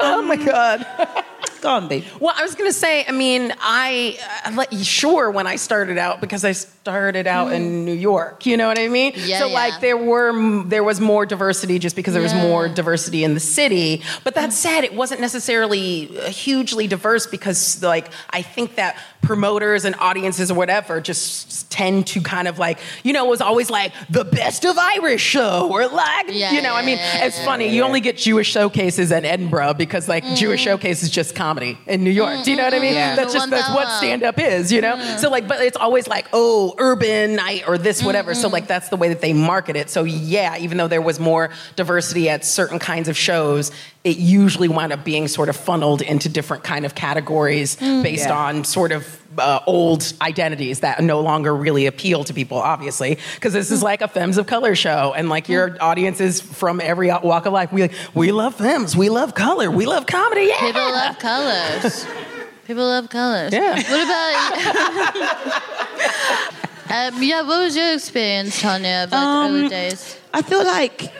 [0.00, 0.86] Oh my God.
[1.60, 2.04] Go on, babe.
[2.20, 5.98] Well, I was gonna say, I mean, I uh, let you sure when I started
[5.98, 8.46] out because I started out in New York.
[8.46, 9.12] You know what I mean?
[9.16, 9.54] Yeah, so yeah.
[9.54, 13.40] like there were there was more diversity just because there was more diversity in the
[13.40, 14.02] city.
[14.24, 19.84] But that said, it wasn't necessarily uh, hugely diverse because like I think that promoters
[19.84, 23.68] and audiences or whatever just tend to kind of like you know it was always
[23.68, 27.38] like the best of Irish show or like Yeah, you know I mean yeah, it's
[27.38, 31.36] yeah, funny you only get Jewish showcases at Edinburgh because like Jewish showcases just just
[31.48, 32.44] comedy in New York.
[32.44, 32.92] Do you know what I mean?
[32.92, 33.16] Yeah.
[33.16, 34.98] That's just that's what stand up is, you know?
[35.18, 38.34] So like but it's always like, oh, urban night or this whatever.
[38.34, 39.88] So like that's the way that they market it.
[39.88, 43.70] So yeah, even though there was more diversity at certain kinds of shows,
[44.04, 48.36] it usually wound up being sort of funneled into different kind of categories based Yeah.
[48.38, 49.06] on sort of
[49.38, 54.00] uh, old identities that no longer really appeal to people, obviously, because this is like
[54.02, 57.72] a Femmes of Color show, and like your audience is from every walk of life.
[57.72, 60.46] We we love femmes, we love color, we love comedy.
[60.46, 60.60] Yeah.
[60.60, 62.06] People love colors.
[62.66, 63.52] People love colors.
[63.52, 63.74] Yeah.
[63.74, 65.62] What about?
[67.14, 67.42] um, yeah.
[67.42, 70.18] What was your experience, Thanyia, of like Um, early days?
[70.34, 71.10] I feel like,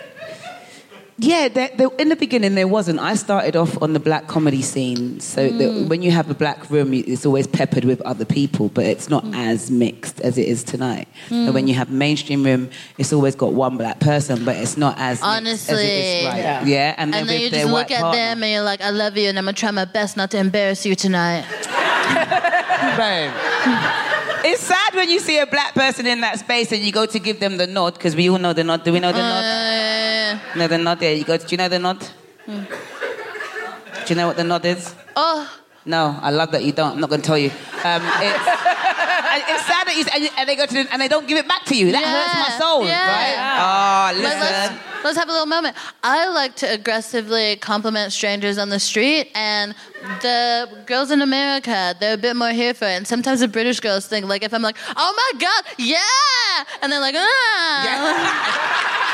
[1.20, 3.00] yeah, there, there, in the beginning there wasn't.
[3.00, 5.88] I started off on the black comedy scene, so that mm.
[5.88, 9.24] when you have a black room, it's always peppered with other people, but it's not
[9.24, 9.36] mm.
[9.36, 11.08] as mixed as it is tonight.
[11.30, 11.54] And mm.
[11.54, 15.20] when you have mainstream room, it's always got one black person, but it's not as
[15.20, 16.26] mixed as it is Honestly.
[16.26, 16.38] right.
[16.38, 16.64] Yeah.
[16.64, 16.94] yeah.
[16.96, 18.16] And then, And then you just look at partner.
[18.16, 20.38] them and you're like, I love you, and I'm gonna try my best not to
[20.38, 21.44] embarrass you tonight.
[22.96, 24.04] Babe.
[24.44, 27.18] It's sad when you see a black person in that space and you go to
[27.18, 28.84] give them the nod because we all know the nod.
[28.84, 29.44] Do we know the nod?
[29.44, 31.14] Uh, No, the nod there.
[31.14, 31.36] You go.
[31.36, 32.02] Do you know the nod?
[32.46, 32.64] Hmm.
[32.64, 34.94] Do you know what the nod is?
[35.16, 35.50] oh,
[35.88, 36.92] No, I love that you don't.
[36.92, 37.48] I'm not going to tell you.
[37.48, 38.44] Um, it's,
[39.48, 41.64] it's sad that you and, and they go to and they don't give it back
[41.64, 41.92] to you.
[41.92, 43.08] That hurts my soul, yeah.
[43.08, 44.12] right?
[44.12, 45.02] Oh, Let- let's, listen.
[45.02, 45.76] let's have a little moment.
[46.02, 49.74] I like to aggressively compliment strangers on the street, and
[50.20, 52.92] the girls in America, they're a bit more here for it.
[52.92, 56.64] And sometimes the British girls think, like, if I'm like, oh my God, yeah!
[56.82, 59.04] And they're like, ah.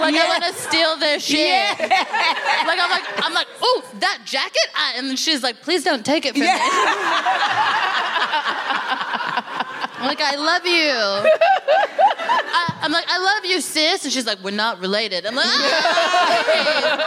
[0.00, 1.78] like, I want to steal their shit.
[1.78, 4.68] Like, I'm like, I'm like, ooh, that jacket?
[4.74, 6.46] I, and then she's like, please don't take it from me.
[10.06, 10.90] like, I love you.
[12.52, 14.04] I, I'm like, I love you, sis.
[14.04, 15.26] And she's like, we're not related.
[15.26, 15.60] I'm like, oh,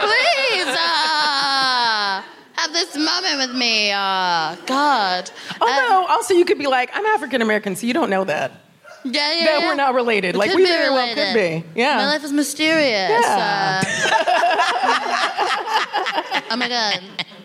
[0.00, 2.22] please, uh,
[2.56, 3.90] have this moment with me.
[3.92, 5.30] Uh, God.
[5.60, 8.63] Although, also, you could be like, I'm African American, so you don't know that.
[9.04, 9.66] Yeah, yeah, That yeah.
[9.68, 10.36] we're not related.
[10.36, 11.64] Like, we be very well could be.
[11.74, 11.96] Yeah.
[11.96, 13.10] My life is mysterious.
[13.10, 13.82] Yeah.
[13.84, 13.90] Uh,
[16.50, 17.00] oh my God.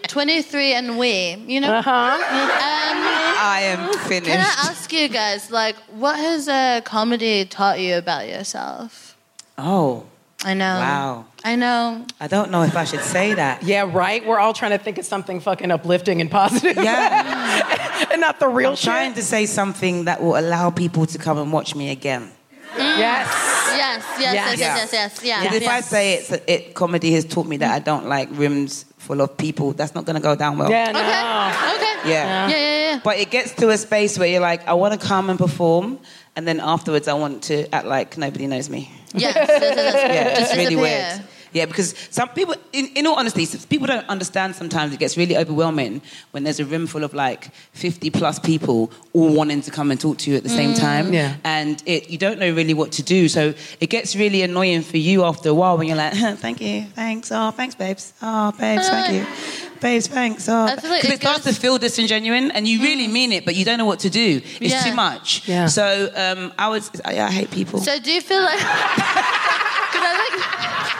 [0.07, 1.71] 23 and we, you know?
[1.71, 1.91] Uh-huh.
[1.91, 4.25] Um, I am finished.
[4.31, 9.15] Can I ask you guys, like, what has uh, comedy taught you about yourself?
[9.57, 10.05] oh,
[10.43, 10.79] I know.
[10.79, 11.25] Wow.
[11.43, 12.05] I know.
[12.19, 13.63] I don't know if I should say that.
[13.63, 14.25] Yeah, right?
[14.25, 16.77] We're all trying to think of something fucking uplifting and positive.
[16.77, 18.07] Yeah.
[18.11, 18.85] and not the real I'm shit.
[18.85, 22.31] trying to say something that will allow people to come and watch me again.
[22.77, 23.27] Yes.
[23.75, 24.75] Yes, yes, yes, yes, Yeah.
[24.75, 25.23] yes, yes.
[25.23, 25.43] Yeah.
[25.43, 28.85] Because if I say it's it, comedy has taught me that I don't like rooms
[28.97, 30.69] full of people, that's not going to go down well.
[30.69, 30.99] Yeah, no.
[30.99, 31.75] Okay.
[31.75, 32.09] Okay.
[32.09, 32.47] Yeah.
[32.47, 32.99] Yeah, yeah, yeah.
[33.03, 35.99] But it gets to a space where you're like, I want to come and perform,
[36.39, 38.89] and then afterwards I want to act like nobody knows me.
[39.13, 39.33] Yeah,
[40.39, 41.21] Just it's really weird.
[41.51, 45.37] Yeah, because some people, in, in all honesty, people don't understand sometimes it gets really
[45.37, 49.91] overwhelming when there's a room full of like 50 plus people all wanting to come
[49.91, 50.79] and talk to you at the same mm.
[50.79, 51.13] time.
[51.13, 51.35] Yeah.
[51.43, 53.27] And it, you don't know really what to do.
[53.29, 56.83] So it gets really annoying for you after a while when you're like, thank you,
[56.93, 58.13] thanks, oh, thanks, babes.
[58.21, 59.11] Oh, babes, thank ah.
[59.11, 59.79] you.
[59.79, 60.49] Babes, thanks.
[60.49, 63.07] Oh, I feel like because it it starts goes- to feel disingenuine, and you really
[63.07, 63.13] mm.
[63.13, 64.41] mean it, but you don't know what to do.
[64.59, 64.83] It's Yeah.
[64.83, 65.47] too much.
[65.47, 65.67] Yeah.
[65.67, 67.79] So um, I was, I, I hate people.
[67.79, 68.59] So do you feel like?
[69.91, 70.98] Because I like.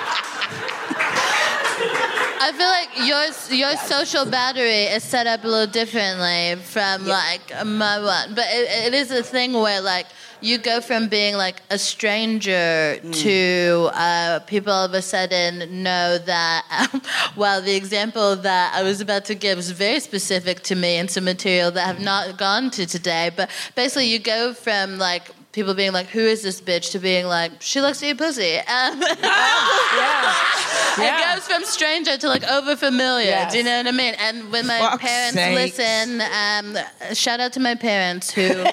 [2.41, 7.41] I feel like your your social battery is set up a little differently from like
[7.65, 10.05] my one, but it, it is a thing where like
[10.41, 16.17] you go from being like a stranger to uh, people all of a sudden know
[16.17, 17.01] that.
[17.35, 21.11] well, the example that I was about to give is very specific to me and
[21.11, 23.31] some material that I have not gone to today.
[23.35, 27.25] But basically, you go from like people being like, "Who is this bitch?" to being
[27.25, 29.03] like, "She likes to eat pussy." Um,
[30.97, 31.31] Yeah.
[31.31, 33.27] It goes from stranger to like over familiar.
[33.27, 33.51] Yes.
[33.53, 34.15] Do you know what I mean?
[34.19, 35.77] And when my Fuck's parents sakes.
[35.77, 36.77] listen, um,
[37.15, 38.65] shout out to my parents who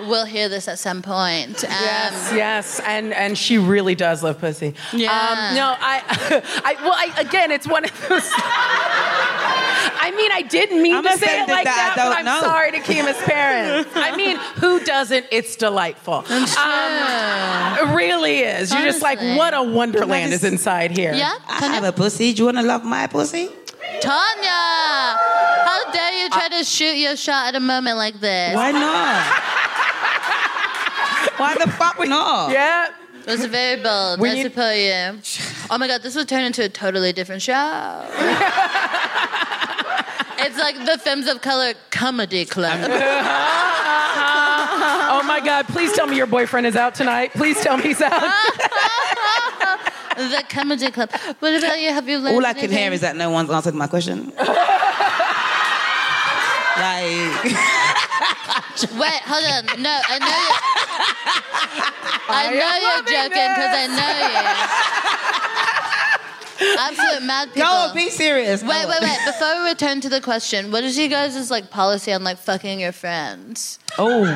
[0.08, 1.62] will hear this at some point.
[1.64, 4.74] Um, Yes, yes, and and she really does love pussy.
[4.94, 5.10] Yeah.
[5.12, 6.02] Um, no, I,
[6.64, 8.30] I, well, I, again, it's one of those.
[10.00, 12.40] I mean, I didn't mean I'm to say it like that that but I'm know.
[12.40, 13.90] sorry to Kemah's parents.
[13.94, 15.26] I mean, who doesn't?
[15.30, 16.14] It's delightful.
[16.14, 18.72] Um, it really is.
[18.72, 21.12] You're just like, what a wonderland Can I is inside here.
[21.14, 22.32] Yeah, I have a pussy.
[22.32, 23.48] Do you want to love my pussy?
[24.00, 25.16] Thanyia.
[25.64, 28.54] How dare you try to shoot your shot at a moment like this?
[28.54, 29.24] Why not?
[31.38, 32.50] Why the fuck we not?
[32.52, 32.88] Yeah.
[33.20, 34.20] It was very bold.
[34.20, 35.18] When I you- suppose you.
[35.70, 37.54] Oh my god, this would turn into a totally different show.
[40.46, 42.90] it's like the Femmes of Color Comedy Club.
[45.14, 45.66] Oh my God!
[45.68, 47.32] Please tell me your boyfriend is out tonight.
[47.34, 48.12] Please tell me he's out.
[50.16, 51.10] the Comedy Club.
[51.38, 51.90] What about you?
[51.90, 52.78] Have you learned All I can anything?
[52.78, 54.32] hear is that no one's answered my question.
[54.36, 54.48] like,
[58.98, 59.66] Wait, hold on.
[59.82, 60.54] No, I know you.
[62.28, 65.51] I am know you're joking because I know you.
[66.78, 67.68] Absolute mad people.
[67.68, 68.62] go, be serious.
[68.62, 69.18] Wait, wait, wait.
[69.26, 72.80] Before we return to the question, what is you guys' like policy on like fucking
[72.80, 73.78] your friends?
[73.98, 74.28] Oh no.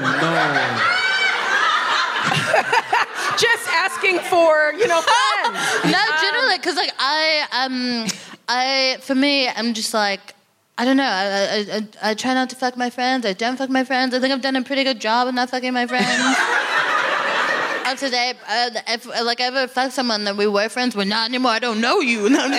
[3.39, 5.59] Just asking for, you know, friends.
[5.85, 8.07] No, generally, because like I um
[8.49, 10.35] I for me I'm just like.
[10.79, 11.05] I don't know.
[11.05, 13.25] I, I, I, I try not to fuck my friends.
[13.25, 14.13] I don't fuck my friends.
[14.13, 16.07] I think I've done a pretty good job of not fucking my friends.
[17.87, 21.05] Up to date, uh, if like I ever fuck someone that we were friends, we're
[21.05, 21.53] not anymore.
[21.53, 22.29] I don't know you.
[22.37, 22.57] No, no.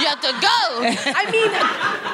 [0.00, 0.38] You have to go.
[1.14, 1.50] I mean,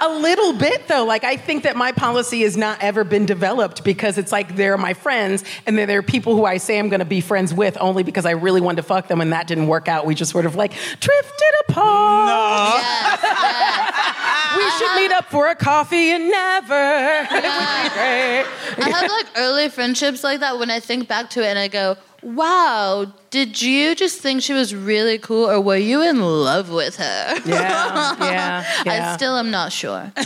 [0.02, 1.04] a little bit though.
[1.04, 4.76] Like I think that my policy has not ever been developed because it's like they're
[4.76, 7.54] my friends, and then there are people who I say I'm going to be friends
[7.54, 10.06] with only because I really wanted to fuck them, and that didn't work out.
[10.06, 12.80] We just sort of like drifted apart.
[12.82, 14.37] Yes, yes.
[14.56, 14.78] We uh-huh.
[14.78, 16.74] should meet up for a coffee and never.
[16.74, 18.44] It would be great.
[18.78, 21.68] I have like early friendships like that when I think back to it and I
[21.68, 26.70] go, wow, did you just think she was really cool or were you in love
[26.70, 27.34] with her?
[27.44, 30.10] Yeah, yeah, I still am not sure.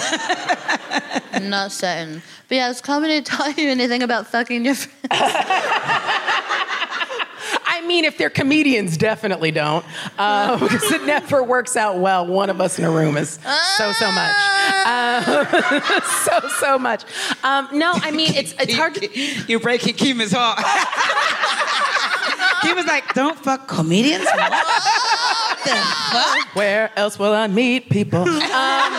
[1.32, 2.22] I'm not certain.
[2.48, 5.02] But yeah, has comedy taught you anything about fucking your friends?
[7.92, 9.84] I mean, if they're comedians, definitely don't,
[10.16, 12.26] uh, because it never works out well.
[12.26, 13.38] One of us in a room is
[13.76, 14.34] so so much,
[14.86, 17.04] uh, so so much.
[17.44, 18.94] Um, no, I mean it's it's hard.
[18.94, 19.08] To,
[19.46, 20.56] You're breaking Kemah's heart.
[22.62, 24.24] Kemah's like, don't fuck comedians.
[24.24, 24.50] What
[25.64, 25.74] the
[26.12, 26.56] fuck?
[26.56, 28.22] Where else will I meet people?
[28.22, 28.92] Um,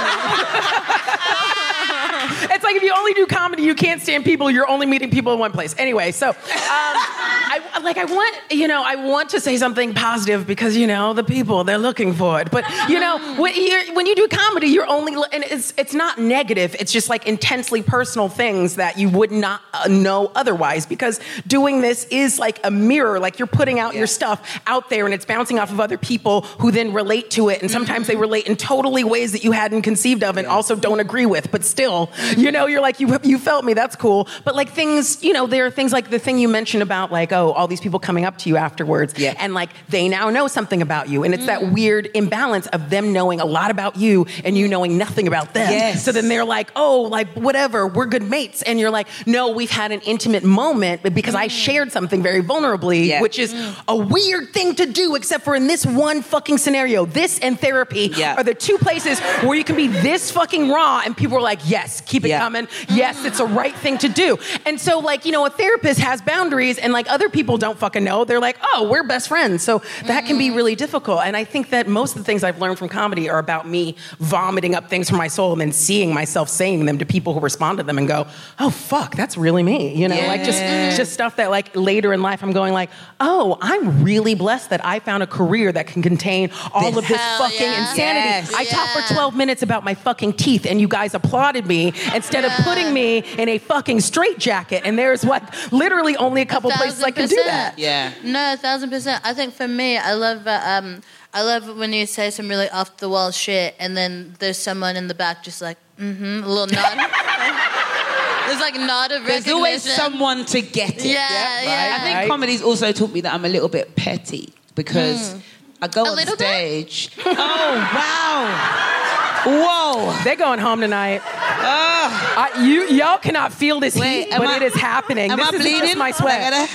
[2.52, 4.50] it's like if you only do comedy, you can't stand people.
[4.50, 5.76] You're only meeting people in one place.
[5.78, 10.46] Anyway, so um, I like I want you know I want to say something positive
[10.48, 12.52] because you know the people they're looking for it.
[12.52, 16.18] But you know when you when you do comedy, you're only and it's it's not
[16.18, 16.76] negative.
[16.80, 21.82] It's just like intensely personal things that you would not uh, know otherwise because doing
[21.82, 23.20] this is like a mirror.
[23.20, 26.42] Like you're putting out your stuff out there and it's bouncing off of other people
[26.42, 27.62] who then relate to it.
[27.62, 31.00] And sometimes they relate in totally ways that you hadn't conceived of and also don't
[31.00, 31.52] agree with.
[31.52, 34.28] But still, you know, you're like, you, you felt me, that's cool.
[34.44, 37.32] But like things, you know, there are things like the thing you mentioned about like,
[37.32, 39.14] oh, all these people coming up to you afterwards.
[39.18, 39.36] Yeah.
[39.38, 41.24] And like they now know something about you.
[41.24, 41.74] And it's that mm.
[41.74, 45.70] weird imbalance of them knowing a lot about you and you knowing nothing about them.
[45.70, 46.04] Yes.
[46.04, 48.62] So then they're like, oh, like whatever, we're good mates.
[48.62, 51.52] And you're like, no, we've had an intimate moment because I mm.
[51.52, 53.22] shared something very vulnerably, Yeah.
[53.22, 53.54] which is
[53.88, 57.06] a weird thing to do, except for in this one fucking scenario.
[57.06, 58.36] This and therapy Yeah.
[58.36, 61.60] are the two places where you can be this fucking raw and people are like,
[61.66, 62.40] yes, keep it Yeah.
[62.40, 62.68] coming.
[62.90, 64.38] Yes, it's a right thing to do.
[64.66, 68.04] And so, like, you know, a therapist has boundaries and like other people don't fucking
[68.04, 68.26] know.
[68.26, 69.64] They're like, oh, we're best friends.
[69.64, 70.56] So that can be mm.
[70.56, 71.22] really difficult.
[71.24, 73.96] And I think that most of the things I've learned from comedy are about me
[74.20, 77.40] vomiting up things from my soul and then seeing myself saying them to people who
[77.40, 78.28] respond to them and go,
[78.60, 79.94] oh, fuck, that's really me.
[79.96, 80.62] You know, like just,
[80.98, 84.84] just stuff that like later in life I'm going like, oh, I'm really blessed that
[84.86, 87.82] I found a career that can contain all This- of this fucking yeah.
[87.90, 88.52] insanity.
[88.52, 88.54] Yes.
[88.54, 92.46] I talked for 12 minutes about my fucking teeth and you guys applauded me instead
[92.46, 94.82] of putting me in a fucking straitjacket.
[94.86, 97.78] And there's what literally only a couple places I can do that.
[97.80, 98.14] Yeah.
[98.24, 99.22] No, a thousand percent.
[99.26, 100.46] I think for me, I love.
[100.48, 101.02] Uh, um,
[101.36, 104.96] I love when you say some really off the wall shit, and then there's someone
[104.96, 106.98] in the back just like, mm-hmm, a little nod.
[108.48, 111.06] there's like nod of There's always someone to get it.
[111.06, 111.98] Yeah, yeah.
[112.00, 112.28] I think Right.
[112.30, 115.36] comedy's also taught me that I'm a little bit petty because
[115.82, 116.46] I go A on little bit?
[116.92, 117.10] stage.
[117.26, 119.03] oh wow!
[119.46, 120.18] Whoa!
[120.24, 121.22] They're going home tonight.
[121.26, 125.32] I, you, y'all cannot feel this Wait, heat, but I- it is happening.
[125.32, 125.82] Am this I isn't bleeding?
[125.88, 126.54] just my sweat.
[126.54, 126.66] I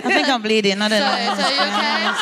[0.00, 0.80] think I'm bleeding.
[0.82, 1.34] I don't Sorry, know.
[1.34, 2.14] so you okay?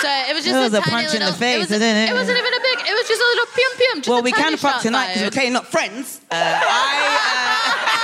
[0.00, 1.70] Sorry, it was just That was a, a tiny punch in the face, It, was,
[1.72, 2.08] isn't it?
[2.10, 2.78] it wasn't even a big.
[2.88, 3.96] It was just a little pium pium.
[3.98, 6.20] Just Well, a we tiny can fuck tonight because we're clearly not friends.
[6.30, 6.46] Uh, I.
[7.16, 8.00] Uh,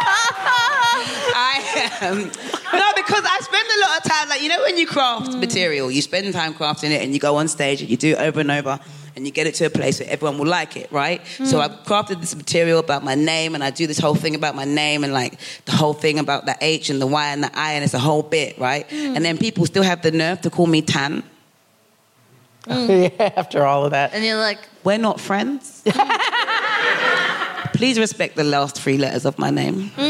[1.32, 2.30] I um,
[2.72, 5.90] no, because I spend a lot of time, like you know, when you craft material,
[5.90, 8.40] you spend time crafting it, and you go on stage and you do it over
[8.40, 8.78] and over,
[9.16, 11.20] and you get it to a place where everyone will like it, right?
[11.44, 11.62] So hmm.
[11.62, 14.64] I've crafted this material about my name, and I do this whole thing about my
[14.64, 17.72] name, and like the whole thing about the H and the Y and the I,
[17.72, 18.88] and it's a whole bit, right?
[18.88, 19.16] Hmm.
[19.16, 21.22] And then people still have the nerve to call me Tan.
[22.66, 23.06] Hmm.
[23.18, 24.14] After all of that.
[24.14, 25.82] And you're like, We're not friends.
[27.74, 30.02] Please respect the last three letters of my name oh,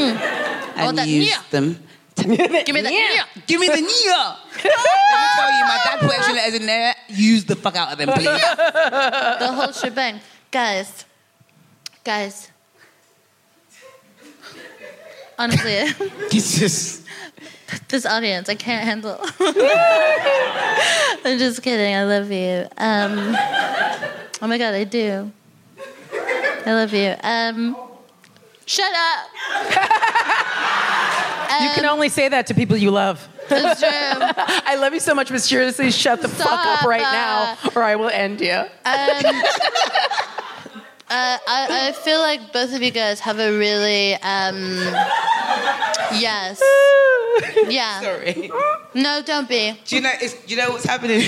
[0.76, 1.50] and Oh, that use nya.
[1.50, 1.82] them.
[2.64, 2.92] give me that.
[2.92, 3.24] Yeah.
[3.46, 3.82] Give me the nia.
[4.56, 4.70] Let me
[5.36, 6.94] tell you, my dad put extra letters in there.
[7.08, 8.24] Use the fuck out of them, please.
[8.24, 10.20] The whole shebang.
[10.50, 11.04] Guys,
[12.04, 12.50] guys.
[15.38, 15.86] Honestly,
[16.30, 17.06] just.
[17.88, 19.18] this audience, I can't handle.
[21.24, 21.94] I'm just kidding.
[21.94, 22.66] I love you.
[22.76, 23.36] Um,
[24.42, 25.32] oh my god, I do.
[26.66, 27.14] I love you.
[27.22, 27.76] Um,
[28.66, 30.76] shut up.
[31.58, 33.26] You can only say that to people you love.
[33.50, 33.88] It's true.
[33.90, 37.82] I love you so much, but seriously, shut the fuck up right uh, now, or
[37.82, 38.52] I will end you.
[38.52, 39.18] Um, uh,
[41.08, 41.38] I,
[41.88, 44.76] I feel like both of you guys have a really um,
[46.14, 46.62] yes,
[47.68, 48.00] yeah.
[48.00, 48.50] Sorry.
[48.94, 49.78] No, don't be.
[49.84, 50.12] Do you know?
[50.20, 51.22] It's, do you know what's happening?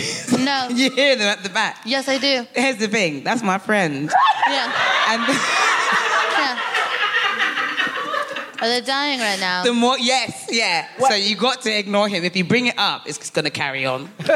[0.45, 0.69] No.
[0.69, 1.79] you hear them at the back.
[1.85, 2.47] Yes, I do.
[2.55, 3.25] Here's the thing.
[3.25, 4.13] That's my friend.
[4.49, 4.73] Yeah,
[5.09, 5.82] And yeah.
[8.63, 9.65] Are they dying right now?
[9.65, 10.87] the more, yes, yeah.
[11.09, 12.23] So you got to ignore him.
[12.23, 14.09] If you bring it up, it's going to carry on.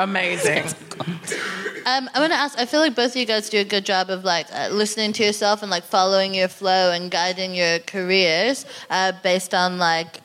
[0.00, 0.64] Amazing.
[1.86, 2.58] Um, I want to ask.
[2.58, 5.12] I feel like both of you guys do a good job of like uh, listening
[5.14, 10.20] to yourself and like following your flow and guiding your careers uh, based on like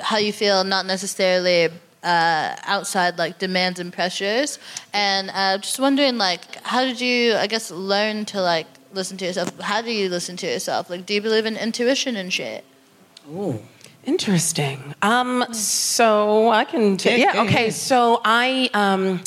[0.00, 1.68] how you feel, not necessarily
[2.02, 4.58] uh, outside like demands and pressures.
[4.94, 8.66] And uh, just wondering, like, how did you, I guess, learn to like
[8.96, 9.58] listen to yourself?
[9.60, 10.90] How do you listen to yourself?
[10.90, 12.64] Like, do you believe in intuition and shit?
[13.30, 13.62] Ooh.
[14.04, 14.94] Interesting.
[15.02, 16.96] Um, so I can.
[16.96, 17.32] T- Yeah, yeah.
[17.32, 17.70] go Okay.
[17.70, 18.70] So I.
[18.72, 19.20] Um,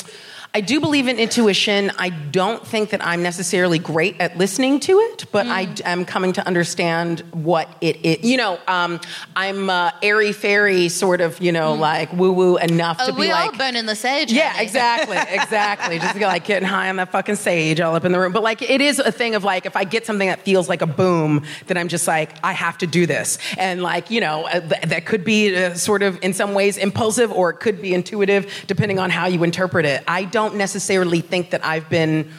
[0.51, 1.91] I do believe in intuition.
[1.99, 5.75] I don't think that I'm necessarily great at listening to it, but I Mm.
[5.75, 8.23] d- am coming to understand what it is.
[8.23, 8.99] You know, um,
[9.35, 13.01] I'm uh, airy fairy, sort of, you know, like woo woo enough Mm.
[13.03, 13.59] Oh, to be we all like.
[13.59, 14.31] burn in the sage.
[14.31, 14.63] Yeah, honey.
[14.65, 15.99] exactly, exactly.
[15.99, 18.31] Just like getting high on that fucking sage all up in the room.
[18.31, 20.81] But like, it is a thing of like, if I get something that feels like
[20.81, 23.37] a boom, then I'm just like, I have to do this.
[23.59, 26.75] And like, you know, uh, th- that could be uh, sort of in some ways
[26.75, 30.03] impulsive or it could be intuitive, depending on how you interpret it.
[30.07, 32.31] I don't necessarily think that I've been.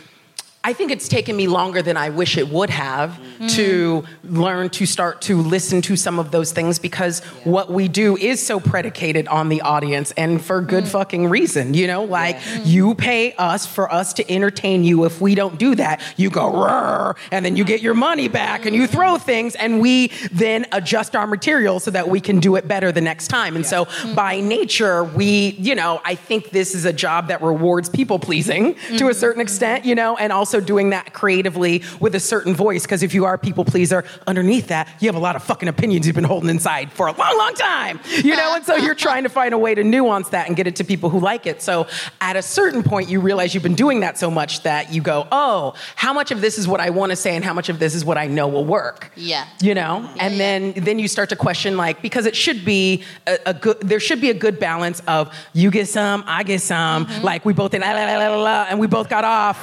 [0.62, 4.84] I think it's taken me longer than I wish it would have to learn to
[4.84, 9.26] start to listen to some of those things because what we do is so predicated
[9.28, 10.88] on the audience and for good mm.
[10.88, 11.72] fucking reason.
[11.72, 12.66] You know, like mm.
[12.66, 15.06] you pay us for us to entertain you.
[15.06, 18.66] If we don't do that, you go "Rrr," and then you get your money back
[18.66, 18.90] and you mm.
[18.90, 22.92] throw things and we then adjust our material so that we can do it better
[22.92, 23.56] the next time.
[23.56, 27.88] And so by nature, we, you know, I think this is a job that rewards
[27.88, 28.96] people pleasing mm-hmm.
[28.96, 32.84] to a certain extent, you know, and also doing that creatively with a certain voice.
[32.84, 35.68] Because if you are a people pleaser, underneath that, you have a lot of fucking
[35.68, 38.94] opinions you've been holding inside for a long, long time, you know, and so you're
[39.08, 41.44] trying to find a way to nuance that and get it to people who like
[41.44, 41.60] it.
[41.60, 41.86] So
[42.22, 45.28] at a certain point, you realize you've been doing that so much that you go,
[45.30, 47.78] oh, how much of this is what I want to say and how much of
[47.78, 49.10] this is what I know will work?
[49.16, 49.46] Yeah.
[49.60, 50.38] you know and yeah.
[50.38, 54.00] then then you start to question like because it should be a, a good there
[54.00, 57.24] should be a good balance of you get some i get some Mm-hmm.
[57.24, 59.58] like we both did la, la, la, la, la, and we both got off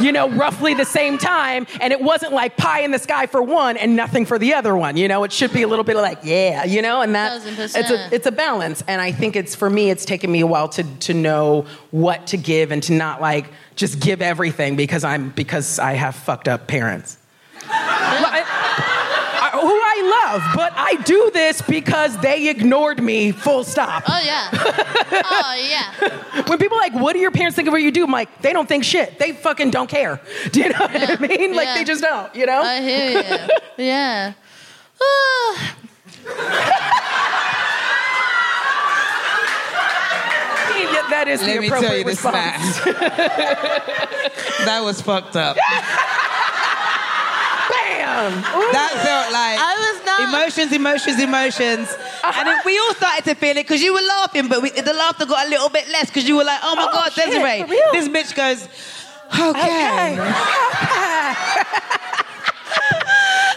[0.00, 3.42] you know roughly the same time and it wasn't like pie in the sky for
[3.42, 5.24] one and nothing for the other one you know?
[5.24, 7.02] It should be a little bit of like yeah you know?
[7.02, 8.82] And that it's a it's a balance.
[8.88, 12.26] And i think it's for me it's taken me a while to to know what
[12.28, 16.48] to give and to not like just give everything because i'm because i have fucked
[16.48, 17.16] up parents
[17.62, 18.44] well, I-
[19.42, 19.80] I- who
[20.30, 24.04] I love, but I do this because they ignored me, full stop.
[24.06, 24.48] Oh yeah.
[24.52, 26.42] oh yeah.
[26.46, 28.04] When people are like, what do your parents think of what you do?
[28.04, 29.18] I'm like, they don't think shit.
[29.18, 30.20] They fucking don't care.
[30.52, 31.54] Do you know what I mean?
[31.54, 31.74] Like, Yeah.
[31.74, 32.62] they just don't, you know?
[32.62, 33.48] I hear you.
[33.84, 34.32] Yeah.
[35.02, 35.76] Ah.
[40.80, 42.80] Yeah, that is Let the me tell appropriate you this response.
[44.64, 45.56] that was fucked up.
[48.10, 48.32] Bam!
[48.74, 51.88] That felt like I was not- emotions, emotions, emotions,
[52.24, 54.92] and then we all started to feel it because you were laughing, but we, the
[54.92, 57.26] laughter got a little bit less because you were like, "Oh my Oh, God, shit,
[57.26, 58.66] Desiree, this bitch goes."
[59.32, 60.18] Okay.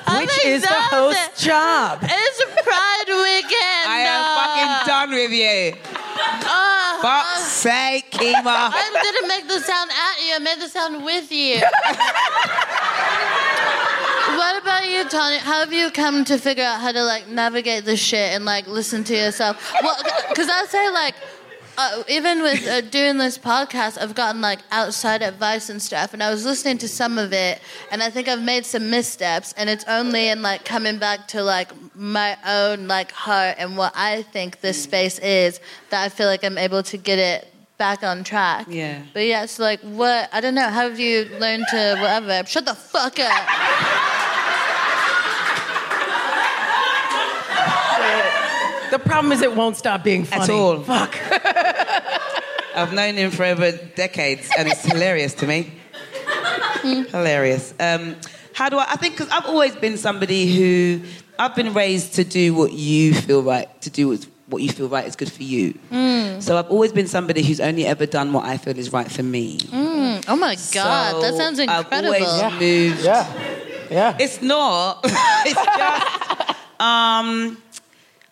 [0.06, 2.00] I'm Which is the host's job.
[2.04, 3.86] It's Pride weekend.
[3.90, 5.74] I am fucking done with you.
[6.46, 8.72] Uh, Fuck's sake, Kemah.
[8.72, 10.36] I didn't make the sound at you.
[10.36, 11.62] I made the sound with you.
[14.38, 15.38] what about you, Tony?
[15.38, 18.68] How have you come to figure out how to like navigate this shit and like
[18.68, 19.74] listen to yourself?
[19.82, 19.98] Well,
[20.30, 21.16] because I say like.
[21.76, 26.22] Uh, even with uh, doing this podcast, I've gotten like outside advice and stuff, and
[26.22, 27.60] I was listening to some of it,
[27.90, 31.42] and I think I've made some missteps, and it's only in like coming back to
[31.42, 35.60] like my own like heart and what I think this space is
[35.90, 38.68] that I feel like I'm able to get it back on track.
[38.70, 39.02] Yeah.
[39.14, 40.70] But yeah, it's like what I don't know.
[40.70, 42.48] How have you learned to whatever?
[42.48, 44.12] Shut the fuck up.
[48.94, 50.44] The problem is it won't stop being funny.
[50.44, 50.80] At all.
[50.80, 51.18] Fuck.
[52.76, 55.74] I've known him for over decades, and it's hilarious to me.
[57.10, 57.74] hilarious.
[57.80, 58.16] Um,
[58.54, 58.86] how do I?
[58.90, 61.02] I think because I've always been somebody who
[61.40, 64.10] I've been raised to do what you feel right to do.
[64.10, 65.74] With what you feel right is good for you.
[66.40, 69.24] So I've always been somebody who's only ever done what I feel is right for
[69.24, 69.58] me.
[70.28, 72.14] Oh my god, that sounds incredible.
[72.14, 73.04] I've always moved.
[73.04, 73.26] Yeah.
[73.90, 74.18] Yeah.
[74.20, 75.00] It's not.
[75.04, 76.80] it's just.
[76.80, 77.58] Um,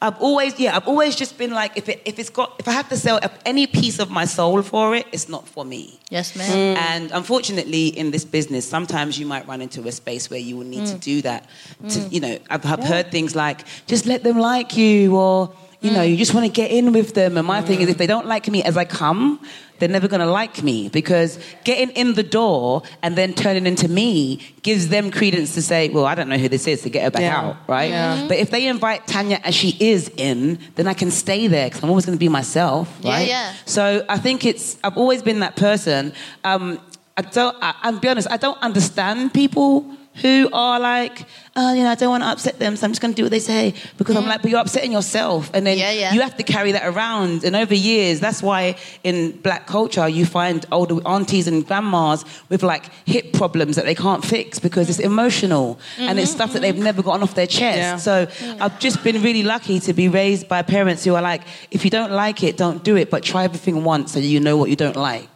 [0.04, 2.72] I've always, yeah, I've always just been like, if it, if it's got, if I
[2.72, 5.99] have to sell any piece of my soul for it, it's not for me.
[6.10, 6.49] yes, ma'am.
[6.49, 6.78] Mm.
[6.78, 10.66] And unfortunately, in this business, sometimes you might run into a space where you will
[10.66, 11.02] need to mm.
[11.02, 11.47] do that.
[11.89, 12.12] To, mm.
[12.12, 16.04] you know, I've, I've heard things like, just let them like you, or you know,
[16.04, 17.38] you just want to get in with them.
[17.38, 19.40] And my thing is, if they don't like me as I come,
[19.80, 23.88] they're never going to like me because getting in the door and then turning into
[23.88, 27.04] me gives them credence to say, well, I don't know who this is, to get
[27.06, 27.42] her back Yeah.
[27.42, 28.26] out, right?
[28.28, 31.82] But if they invite Thanyia as she is in, then I can stay there because
[31.84, 33.28] I'm always going to be myself, Yeah, right?
[33.28, 33.54] yeah.
[33.66, 36.14] So I think it's, I've always been that person.
[36.44, 36.80] Um,
[37.18, 39.84] I don't, I, I'll be honest, I don't understand people
[40.16, 43.01] who are like, oh, you know, I don't want to upset them, so I'm just
[43.01, 43.74] going to do what they say.
[43.97, 45.49] Because I'm like, but you're upsetting yourself.
[45.53, 45.78] And then.
[45.78, 46.14] Yeah, yeah.
[46.14, 47.43] you have to carry that around.
[47.43, 52.64] And over years, that's why in black culture, you find older aunties and grandmas with
[52.64, 56.62] like hip problems that they can't fix because it's emotional and it's mm-hmm, stuff that
[56.62, 56.76] mm-hmm.
[56.76, 57.78] they've never gotten off their chest.
[57.78, 57.95] Yeah.
[57.97, 58.28] So
[58.59, 61.41] I've just been really lucky to be raised by parents who are like,
[61.72, 64.57] if you don't like it, don't do it, but try everything once so you know
[64.57, 65.31] what you don't like.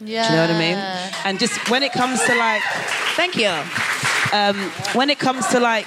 [0.00, 0.28] Yeah.
[0.28, 1.12] Do you know what I mean?
[1.24, 2.62] And just when it comes to like,
[3.16, 3.52] thank you.
[4.32, 4.56] Um,
[4.94, 5.86] when it comes to like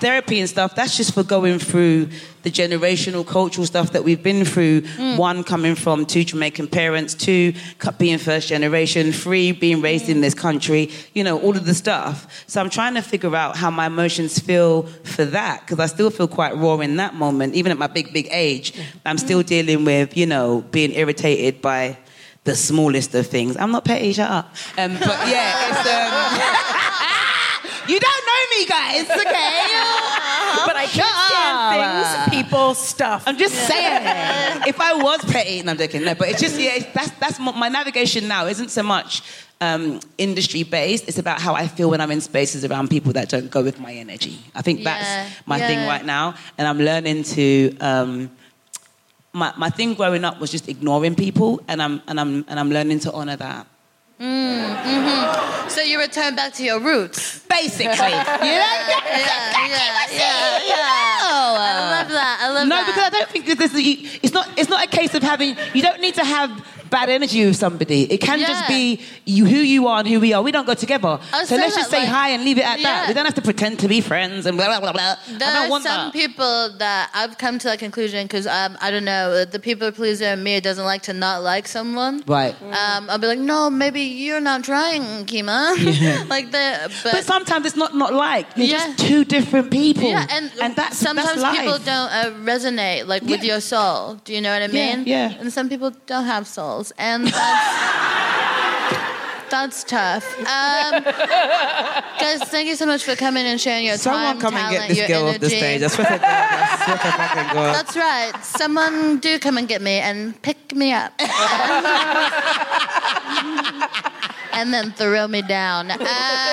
[0.00, 2.08] therapy and stuff, that's just for going through
[2.42, 4.80] the generational cultural stuff that we've been through.
[4.82, 5.18] Mm.
[5.18, 7.52] One, coming from two Jamaican parents, two,
[7.98, 10.22] being first generation, three, being raised in mm.
[10.22, 12.44] this country, you know, all of the stuff.
[12.46, 16.10] So I'm trying to figure out how my emotions feel for that because I still
[16.10, 18.72] feel quite raw in that moment, even at my big, big age.
[19.04, 19.46] I'm still mm.
[19.46, 21.98] dealing with, you know, being irritated by
[22.44, 23.56] the smallest of things.
[23.56, 24.46] I'm not petty, shut up.
[24.76, 25.88] Um, but yeah, it's.
[25.88, 29.66] Um, you don't know me, guys, okay?
[30.66, 33.24] But I can't stand things, people, stuff.
[33.26, 34.02] I'm just saying.
[34.66, 36.04] if I was petty, no, I'm joking.
[36.04, 36.76] No, but it's just yeah.
[36.76, 38.46] It's, that's that's my, navigation now.
[38.46, 39.22] Isn't so much
[39.60, 41.08] um, industry based.
[41.08, 43.80] It's about how I feel when I'm in spaces around people that don't go with
[43.80, 44.38] my energy.
[44.54, 47.76] I think Yeah, that's my thing right now, and I'm learning to.
[47.78, 48.30] Um,
[49.32, 52.70] my, my thing growing up was just ignoring people, and I'm and I'm and I'm
[52.70, 53.66] learning to honor that.
[54.20, 55.68] Mm-hmm.
[55.68, 57.40] So you return back to your roots.
[57.48, 58.38] Basically, yeah.
[58.42, 59.56] Yeah, yeah,
[60.12, 61.11] yeah, yeah.
[61.72, 62.38] I love that.
[62.42, 62.86] I love No, that.
[62.86, 64.48] No, because I don't think that this is, it's not.
[64.58, 65.56] It's not a case of having.
[65.74, 66.50] You don't need to have
[66.90, 68.02] bad energy with somebody.
[68.12, 70.42] It can just be you, who you are, and who we are.
[70.42, 71.18] We don't go together.
[71.32, 72.88] I was So let's just say like- hi and leave it at Yeah.
[72.92, 73.08] that.
[73.08, 75.16] We don't have to pretend to be friends and blah blah blah blah.
[75.38, 76.12] There I are want some that.
[76.12, 80.26] people that I've come to that conclusion because um, I don't know the people pleaser
[80.34, 82.22] in me doesn't like to not like someone.
[82.26, 82.54] Right.
[82.60, 86.28] Um, I'll be like, no, maybe you're not trying, Kemah.
[86.28, 88.86] like the, but, But sometimes it's not not like you're Yeah.
[88.88, 90.10] just two different people.
[90.10, 91.61] yeah, and, that's sometimes that's life.
[91.62, 93.52] People don't uh, resonate like with Yeah.
[93.52, 94.16] your soul.
[94.24, 95.04] Do you know what I Yeah, mean?
[95.06, 95.32] yeah.
[95.40, 97.34] And some people don't have souls, and that's.
[99.52, 100.24] That's tough.
[100.38, 104.62] Um, guys, thank you so much for coming and sharing your Someone time, come and
[104.62, 105.82] talent, get this your girl off the stage.
[105.82, 106.24] I swear to God.
[106.24, 107.74] I swear to fucking God.
[107.74, 108.32] That's right.
[108.42, 111.12] Someone do come and get me and pick me up.
[114.52, 115.90] and then throw me down.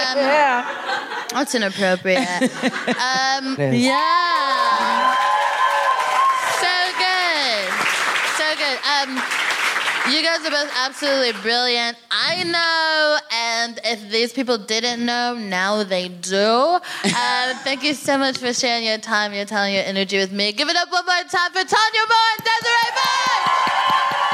[0.09, 0.15] Um,
[1.33, 2.21] That's inappropriate.
[2.89, 5.15] Um, yeah.
[6.59, 7.69] So good.
[8.37, 8.77] So good.
[8.83, 9.21] Um,
[10.11, 11.97] you guys are both absolutely brilliant.
[12.09, 16.79] I know, and if these people didn't know, now they do.
[17.03, 20.51] Uh, thank you so much for sharing your time, your talent, your energy with me.
[20.51, 24.28] Give it up one more time for Thanyia Moore and Desiree Moore!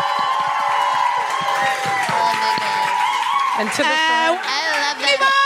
[3.58, 4.40] And to the front.
[4.44, 5.46] I love them.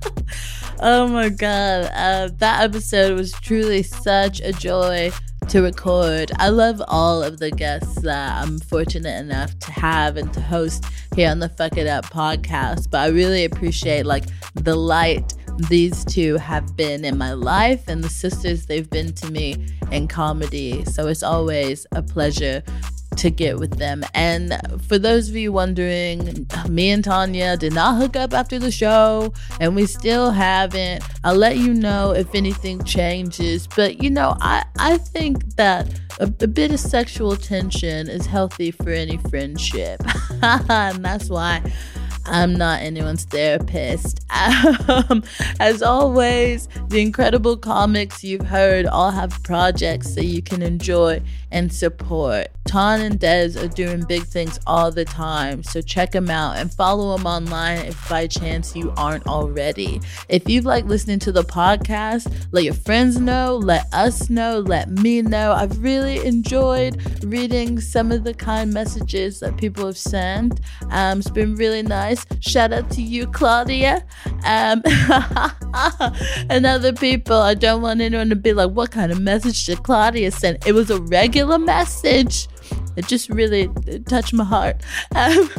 [0.80, 5.10] Oh my god, uh, that episode was truly such a joy
[5.48, 6.30] to record.
[6.36, 10.84] I love all of the guests that I'm fortunate enough to have and to host
[11.16, 12.90] here on the FOC IT UP podcast.
[12.90, 15.34] But I really appreciate like the light
[15.68, 20.08] these two have been in my life and the sisters they've been to me in
[20.08, 20.84] comedy.
[20.84, 22.62] So it's always a pleasure
[23.16, 24.04] to get with them.
[24.14, 28.70] And for those of you wondering, me and Thanyia did not hook up after the
[28.70, 31.02] show, and we still haven't.
[31.24, 33.66] I'll let you know if anything changes.
[33.66, 35.88] But you know, I, I think that
[36.20, 40.00] a, a bit of sexual tension is healthy for any friendship.
[40.42, 41.62] and that's why
[42.28, 44.20] I'm not anyone's therapist.
[44.88, 45.22] Um,
[45.58, 51.72] as always, the incredible comics you've heard all have projects that you can enjoy and
[51.72, 52.48] support.
[52.66, 56.72] Ton and Dez are doing big things all the time, so check them out and
[56.72, 60.00] follow them online if by chance you aren't already.
[60.28, 64.90] If you've liked listening to the podcast, let your friends know, let us know, let
[64.90, 65.52] me know.
[65.52, 70.60] I've really enjoyed reading some of the kind messages that people have sent.
[70.90, 72.17] Um, it's been really nice.
[72.40, 74.04] Shout out to you, Claudia.
[74.44, 74.82] Um,
[76.50, 77.36] and other people.
[77.36, 80.58] I don't want anyone to be like, what kind of message did Claudia send?
[80.66, 82.48] It was a regular message.
[82.96, 83.68] It just really
[84.06, 84.82] touched my heart.
[85.14, 85.50] Um,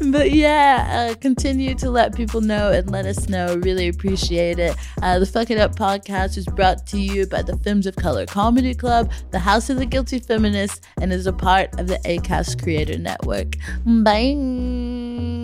[0.12, 3.56] but yeah, uh, continue to let people know and let us know.
[3.56, 4.76] Really appreciate it.
[5.02, 8.26] Uh, the FOC IT UP podcast is brought to you by the Films of Color
[8.26, 12.62] Comedy Club, the House of the Guilty Feminists, and is a part of the ACAST
[12.62, 13.56] Creator Network.
[13.84, 15.43] Bye.